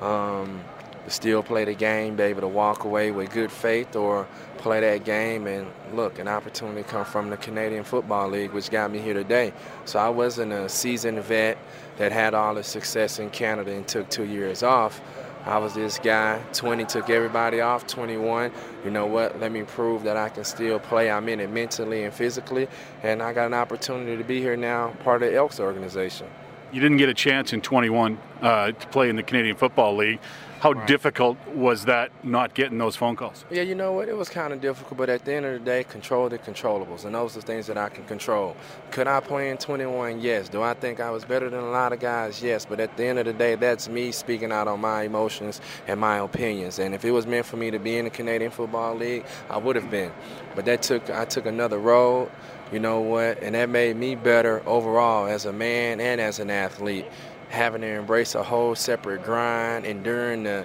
[0.00, 0.60] Um,
[1.04, 4.26] to still play the game, be able to walk away with good faith, or
[4.64, 8.90] play that game and look, an opportunity come from the Canadian Football League, which got
[8.90, 9.52] me here today.
[9.84, 11.58] So I wasn't a seasoned vet
[11.98, 15.02] that had all the success in Canada and took two years off.
[15.44, 18.50] I was this guy, 20 took everybody off, 21.
[18.86, 19.38] You know what?
[19.38, 21.10] Let me prove that I can still play.
[21.10, 22.66] I'm in it mentally and physically,
[23.02, 26.26] and I got an opportunity to be here now, part of the Elks organization.
[26.74, 30.18] You didn't get a chance in 21 uh, to play in the Canadian Football League.
[30.58, 30.88] How right.
[30.88, 33.44] difficult was that not getting those phone calls?
[33.48, 34.08] Yeah, you know what?
[34.08, 37.04] It was kind of difficult, but at the end of the day, control the controllables,
[37.04, 38.56] and those are things that I can control.
[38.90, 40.20] Could I play in 21?
[40.20, 40.48] Yes.
[40.48, 42.42] Do I think I was better than a lot of guys?
[42.42, 42.66] Yes.
[42.66, 46.00] But at the end of the day, that's me speaking out on my emotions and
[46.00, 46.80] my opinions.
[46.80, 49.58] And if it was meant for me to be in the Canadian Football League, I
[49.58, 50.10] would have been.
[50.56, 52.32] But that took I took another road.
[52.72, 53.42] You know what?
[53.42, 57.06] And that made me better overall as a man and as an athlete
[57.54, 60.64] having to embrace a whole separate grind, enduring the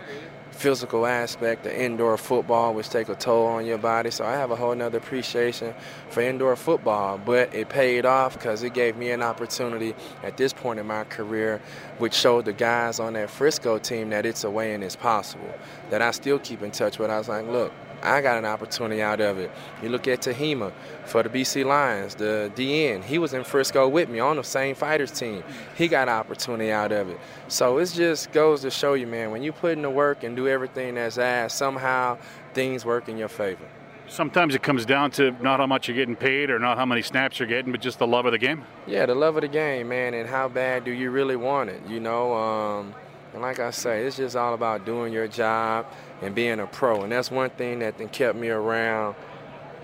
[0.52, 4.12] physical aspect of indoor football, which take a toll on your body.
[4.12, 5.74] So I have a whole nother appreciation
[6.10, 10.52] for indoor football, but it paid off because it gave me an opportunity at this
[10.52, 11.62] point in my career,
[11.98, 15.54] which showed the guys on that Frisco team that it's a way and it's possible.
[15.92, 17.10] That I still keep in touch with.
[17.10, 17.72] I was like, look,
[18.02, 19.52] I got an opportunity out of it.
[19.82, 20.72] You look at Tahima
[21.06, 23.04] for the BC Lions, the DN.
[23.04, 25.44] He was in Frisco with me on the same fighters team.
[25.76, 27.20] He got an opportunity out of it.
[27.48, 30.36] So it just goes to show you, man, when you put in the work and
[30.36, 32.18] do everything that's asked, somehow
[32.54, 33.68] things work in your favor.
[34.08, 37.04] Sometimes it comes down to not how much you're getting paid or not how many
[37.04, 38.64] snaps you're getting, but just the love of the game.
[38.88, 41.82] Yeah, the love of the game, man, and how bad do you really want it?
[41.88, 42.96] You know, um,
[43.34, 45.86] and like I say, it's just all about doing your job
[46.22, 47.04] and being a pro.
[47.04, 49.16] And that's one thing that kept me around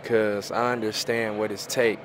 [0.02, 2.02] because I understand what it takes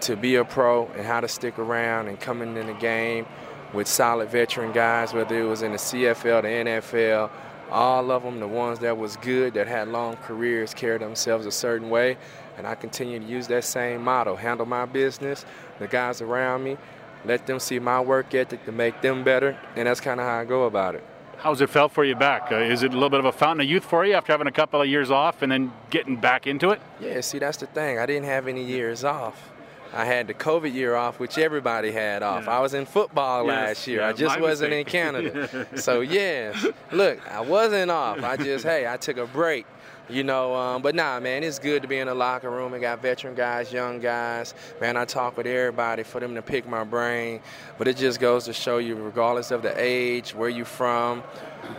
[0.00, 3.26] to be a pro and how to stick around and coming in the game
[3.72, 7.30] with solid veteran guys, whether it was in the CFL, the NFL,
[7.70, 11.52] all of them, the ones that was good, that had long careers, carried themselves a
[11.52, 12.16] certain way.
[12.56, 15.44] And I continue to use that same motto, handle my business,
[15.78, 16.76] the guys around me,
[17.24, 19.58] let them see my work ethic to make them better.
[19.76, 21.04] And that's kind of how I go about it.
[21.38, 22.50] How's it felt for you back?
[22.50, 24.48] Uh, is it a little bit of a fountain of youth for you after having
[24.48, 26.80] a couple of years off and then getting back into it?
[27.00, 27.98] Yeah, see, that's the thing.
[27.98, 29.50] I didn't have any years off.
[29.92, 32.44] I had the COVID year off, which everybody had off.
[32.44, 32.58] Yeah.
[32.58, 34.00] I was in football yes, last year.
[34.00, 34.86] Yeah, I just wasn't mistake.
[34.86, 35.66] in Canada.
[35.80, 36.54] so, yeah,
[36.92, 38.22] look, I wasn't off.
[38.22, 39.64] I just, hey, I took a break
[40.08, 42.72] you know, um, but nah, man, it's good to be in the locker room.
[42.74, 44.54] I got veteran guys, young guys.
[44.80, 47.40] Man, I talk with everybody for them to pick my brain.
[47.76, 51.22] But it just goes to show you, regardless of the age, where you from,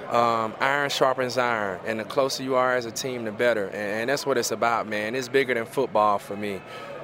[0.10, 1.80] um, iron sharpens iron.
[1.86, 3.66] And the closer you are as a team, the better.
[3.68, 5.16] And, and that's what it's about, man.
[5.16, 6.62] It's bigger than football for me.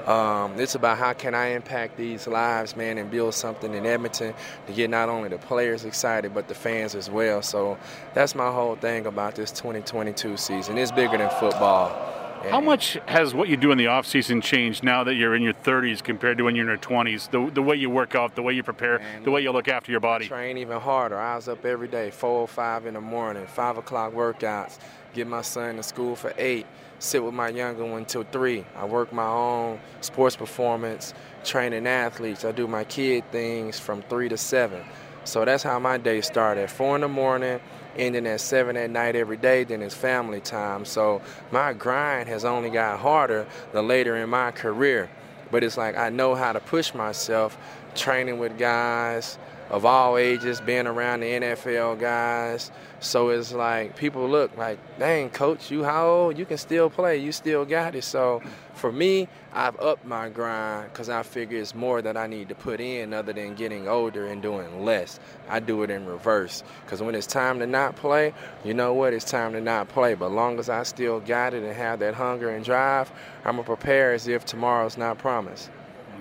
[0.08, 4.36] Um, it's about how can I impact these lives, man, and build something in Edmonton
[4.68, 7.41] to get not only the players excited but the fans as well.
[7.41, 7.78] So
[8.14, 10.78] that's my whole thing about this 2022 season.
[10.78, 12.16] It's bigger than football.
[12.49, 15.41] How much has what you do in the off season changed now that you're in
[15.41, 17.32] your 30s compared to when you're in your 20s?
[17.32, 19.68] The, the way you work out, the way you prepare, Man, the way you look
[19.68, 20.28] after your body.
[20.28, 21.18] Train even harder.
[21.18, 24.78] I was up every day, 4 or 5 in the morning, 5 o'clock workouts,
[25.14, 26.68] get my son to school for 8
[26.99, 28.65] sit with my younger one till three.
[28.75, 32.45] I work my own sports performance, training athletes.
[32.45, 34.83] I do my kid things from three to seven.
[35.23, 36.69] So that's how my day started.
[36.69, 37.59] Four in the morning,
[37.97, 40.85] ending at seven at night every day, then it's family time.
[40.85, 41.21] So
[41.51, 45.09] my grind has only got harder the later in my career.
[45.51, 47.57] But it's like I know how to push myself,
[47.95, 49.37] training with guys,
[49.70, 52.72] of all ages, being around the NFL guys.
[52.99, 56.38] So it's like people look like, dang, coach, you how old?
[56.38, 57.18] You can still play.
[57.18, 58.03] You still got it.
[58.03, 58.41] So
[58.74, 62.55] for me, I've upped my grind because I figure it's more that I need to
[62.55, 65.20] put in other than getting older and doing less.
[65.49, 69.13] I do it in reverse because when it's time to not play, you know what?
[69.13, 70.13] It's time to not play.
[70.13, 73.11] But long as I still got it and have that hunger and drive,
[73.45, 75.70] I'm going to prepare as if tomorrow's not promised.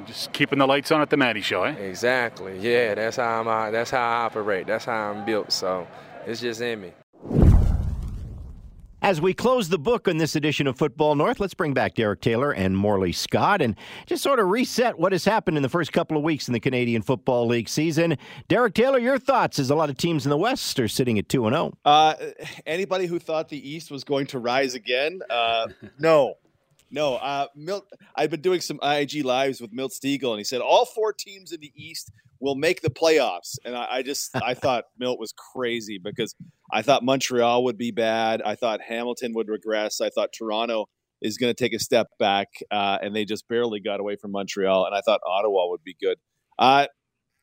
[0.07, 1.73] Just keeping the lights on at the Manny Show, eh?
[1.73, 2.59] Exactly.
[2.59, 3.49] Yeah, that's how I'm.
[3.49, 4.67] Uh, that's how I operate.
[4.67, 5.53] That's how I'm built.
[5.53, 5.87] So
[6.27, 6.93] it's just in me.
[9.05, 12.23] As we close the book on this edition of Football North, let's bring back Derek
[12.23, 13.77] Taylor and Morley Scott and
[14.07, 16.61] just sort of reset what has happened in the first couple of weeks in the
[16.61, 18.17] Canadian Football League season.
[18.49, 21.29] Derek Taylor, your thoughts as a lot of teams in the West are sitting at
[21.29, 21.77] 2 and 0.
[21.85, 22.15] Uh,
[22.65, 25.67] anybody who thought the East was going to rise again, uh,
[25.99, 26.37] no.
[26.95, 27.91] No, uh, Milt.
[28.15, 31.51] I've been doing some IG lives with Milt Stegall, and he said all four teams
[31.51, 33.59] in the East will make the playoffs.
[33.65, 36.37] And I, I just I thought Milt was crazy because
[36.73, 38.43] I thought Montreal would be bad.
[38.43, 40.01] I thought Hamilton would regress.
[40.01, 40.87] I thought Toronto
[41.21, 44.31] is going to take a step back, uh, and they just barely got away from
[44.31, 44.87] Montreal.
[44.87, 46.19] And I thought Ottawa would be good.
[46.61, 46.87] Uh,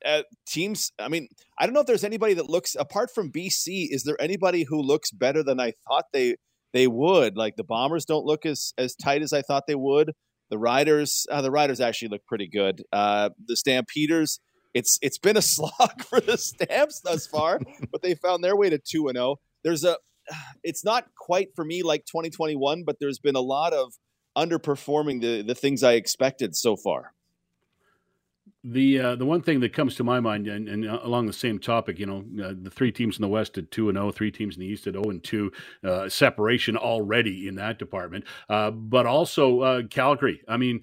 [0.02, 0.92] uh, teams.
[0.98, 1.28] I mean,
[1.58, 3.88] I don't know if there's anybody that looks apart from BC.
[3.90, 6.36] Is there anybody who looks better than I thought they
[6.72, 7.36] they would?
[7.36, 10.12] Like the Bombers don't look as as tight as I thought they would.
[10.50, 12.82] The Riders, uh, the Riders actually look pretty good.
[12.92, 14.40] Uh, the Stampeders,
[14.74, 17.60] it's it's been a slog for the Stamps thus far,
[17.92, 19.26] but they found their way to two and zero.
[19.26, 19.36] Oh.
[19.64, 19.96] There's a,
[20.62, 23.92] it's not quite for me like 2021, but there's been a lot of
[24.36, 27.12] underperforming the the things I expected so far.
[28.64, 31.32] The uh, the one thing that comes to my mind, and, and uh, along the
[31.32, 34.06] same topic, you know, uh, the three teams in the West at two and zero,
[34.06, 35.50] oh, three teams in the East at zero and two,
[35.82, 38.24] uh, separation already in that department.
[38.48, 40.42] Uh, but also uh, Calgary.
[40.46, 40.80] I mean,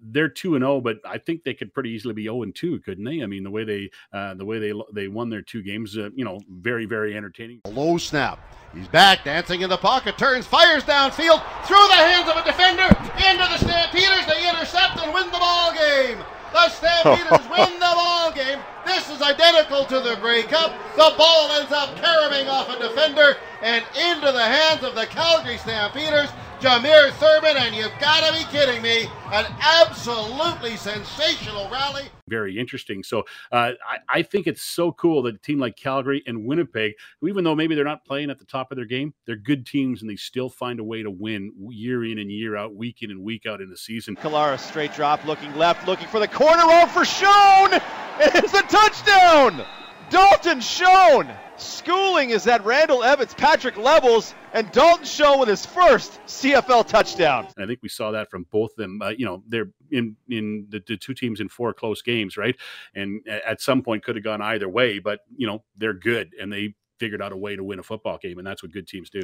[0.00, 2.78] they're two and zero, but I think they could pretty easily be zero and two,
[2.78, 3.20] couldn't they?
[3.20, 6.38] I mean, the way they the way they they won their two games, you know,
[6.48, 7.62] very very entertaining.
[7.66, 8.38] Low snap.
[8.72, 12.86] He's back, dancing in the pocket, turns, fires downfield, through the hands of a defender,
[13.28, 14.24] into the Stampeders.
[14.26, 16.18] They intercept and win the ball game.
[16.52, 18.58] The Stampeders win the ball game.
[18.86, 20.72] This is identical to the Grey Cup.
[20.96, 25.58] The ball ends up caroming off a defender and into the hands of the Calgary
[25.58, 26.30] Stampeders.
[26.60, 29.08] Jameer Thurman, and you've got to be kidding me.
[29.32, 32.06] An absolutely sensational rally.
[32.26, 33.04] Very interesting.
[33.04, 33.20] So
[33.52, 37.44] uh, I, I, think it's so cool that a team like Calgary and Winnipeg, even
[37.44, 40.10] though maybe they're not playing at the top of their game, they're good teams and
[40.10, 43.22] they still find a way to win year in and year out, week in and
[43.22, 44.16] week out in the season.
[44.16, 47.80] Collaros straight drop, looking left, looking for the corner roll for Schoen.
[48.20, 49.64] It's a touchdown.
[50.10, 51.28] Dalton Schoen
[51.58, 57.48] schooling is that Randall Evans, Patrick Levels, and Dalton Schoen with his first CFL touchdown.
[57.58, 59.02] I think we saw that from both of them.
[59.02, 62.56] Uh, you know, they're in in the, the, two teams in four close games, right?
[62.94, 66.52] And at some point could have gone either way, but you know they're good and
[66.52, 69.10] they figured out a way to win a football game, and that's what good teams
[69.10, 69.22] do.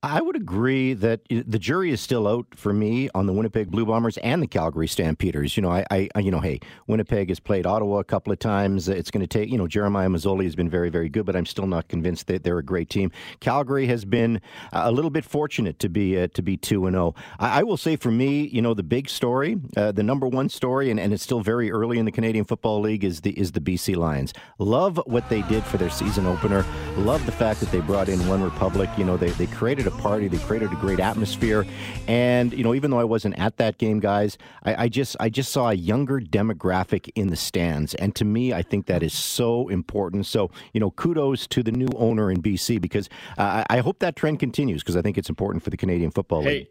[0.00, 3.84] I would agree that the jury is still out for me on the Winnipeg Blue
[3.84, 5.56] Bombers and the Calgary Stampeders.
[5.56, 8.88] You know, I, I you know, hey, Winnipeg has played Ottawa a couple of times.
[8.88, 11.46] It's going to take, you know, Jeremiah Masoli has been very, very good, but I'm
[11.46, 13.10] still not convinced that they're a great team.
[13.40, 14.40] Calgary has been
[14.72, 17.16] a little bit fortunate to be uh, to be two and zero.
[17.16, 17.22] Oh.
[17.40, 20.48] I, I, will say for me, you know, the big story, uh, the number one
[20.48, 23.50] story, and, and it's still very early in the Canadian Football League is the is
[23.50, 24.32] the BC Lions.
[24.60, 26.64] Love what they did for their season opener.
[26.98, 28.96] Love the fact that they brought in OneRepublic.
[28.96, 30.28] You know, they they created a party.
[30.28, 31.66] They created a great atmosphere.
[32.06, 35.28] And you know, even though I wasn't at that game, guys, I, I just I
[35.28, 39.12] just saw a younger demographic in the stands, and to me, I think that is
[39.12, 40.26] so important.
[40.26, 44.14] So you know, kudos to the new owner in BC because uh, I hope that
[44.14, 46.68] trend continues because I think it's important for the Canadian Football hey, League.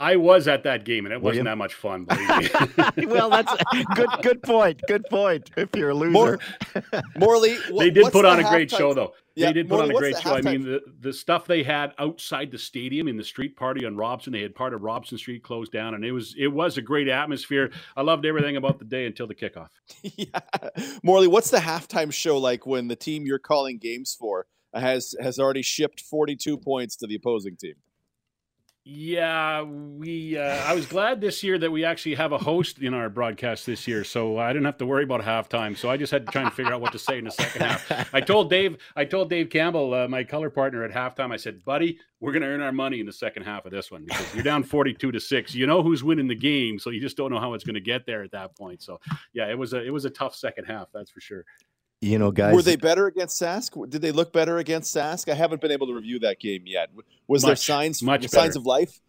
[0.00, 2.06] I was at that game, and it wasn't that much fun.
[2.96, 3.52] well, that's
[3.94, 4.08] good.
[4.22, 4.80] Good point.
[4.86, 5.50] Good point.
[5.56, 6.38] If you're a loser, More,
[7.16, 9.14] Morley, they did put on a great show, though.
[9.34, 10.34] Yeah, they did put Morley, on a great show.
[10.36, 13.96] I mean, the, the stuff they had outside the stadium in the street party on
[13.96, 16.82] Robson, they had part of Robson Street closed down, and it was it was a
[16.82, 17.72] great atmosphere.
[17.96, 19.68] I loved everything about the day until the kickoff.
[20.02, 20.40] yeah,
[21.02, 25.40] Morley, what's the halftime show like when the team you're calling games for has has
[25.40, 27.74] already shipped 42 points to the opposing team?
[28.90, 30.38] Yeah, we.
[30.38, 33.66] Uh, I was glad this year that we actually have a host in our broadcast
[33.66, 35.76] this year, so I didn't have to worry about halftime.
[35.76, 37.66] So I just had to try and figure out what to say in the second
[37.66, 38.14] half.
[38.14, 38.78] I told Dave.
[38.96, 41.34] I told Dave Campbell, uh, my color partner at halftime.
[41.34, 43.90] I said, "Buddy, we're going to earn our money in the second half of this
[43.90, 45.54] one because you're down 42 to six.
[45.54, 47.82] You know who's winning the game, so you just don't know how it's going to
[47.82, 48.80] get there at that point.
[48.80, 49.00] So
[49.34, 51.44] yeah, it was a it was a tough second half, that's for sure
[52.00, 52.54] you know, guys.
[52.54, 53.90] Were they better against Sask?
[53.90, 55.30] Did they look better against Sask?
[55.30, 56.90] I haven't been able to review that game yet.
[57.26, 59.00] Was much, there signs much signs of life?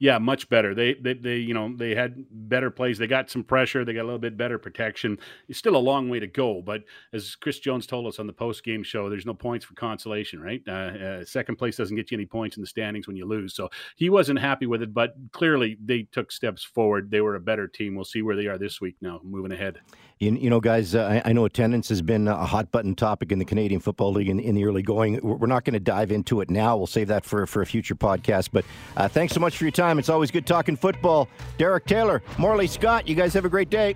[0.00, 0.76] Yeah, much better.
[0.76, 2.98] They, they, they, you know, they had better plays.
[2.98, 3.84] They got some pressure.
[3.84, 5.18] They got a little bit better protection.
[5.48, 8.32] It's still a long way to go, but as Chris Jones told us on the
[8.32, 10.62] post game show, there's no points for consolation, right?
[10.68, 13.54] Uh, uh, second place doesn't get you any points in the standings when you lose.
[13.54, 17.10] So he wasn't happy with it, but clearly they took steps forward.
[17.10, 17.96] They were a better team.
[17.96, 19.80] We'll see where they are this week now, moving ahead.
[20.18, 23.30] You, you know, guys, uh, I, I, know attendance has been a hot button topic
[23.30, 25.20] in the Canadian Football League in, in the early going.
[25.22, 26.76] We're not going to dive into it now.
[26.76, 28.48] We'll save that for, for a future podcast.
[28.52, 28.64] But
[28.96, 29.98] uh, thanks so much for your time.
[29.98, 31.28] It's always good talking football.
[31.56, 33.94] Derek Taylor, Morley Scott, you guys have a great day.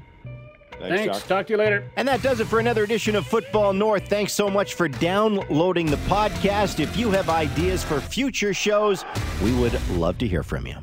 [0.79, 1.12] Thanks.
[1.12, 1.29] Thanks.
[1.29, 1.91] Talk to you later.
[1.97, 4.09] And that does it for another edition of Football North.
[4.09, 6.81] Thanks so much for downloading the podcast.
[6.81, 9.05] If you have ideas for future shows,
[9.43, 10.77] we would love to hear from you.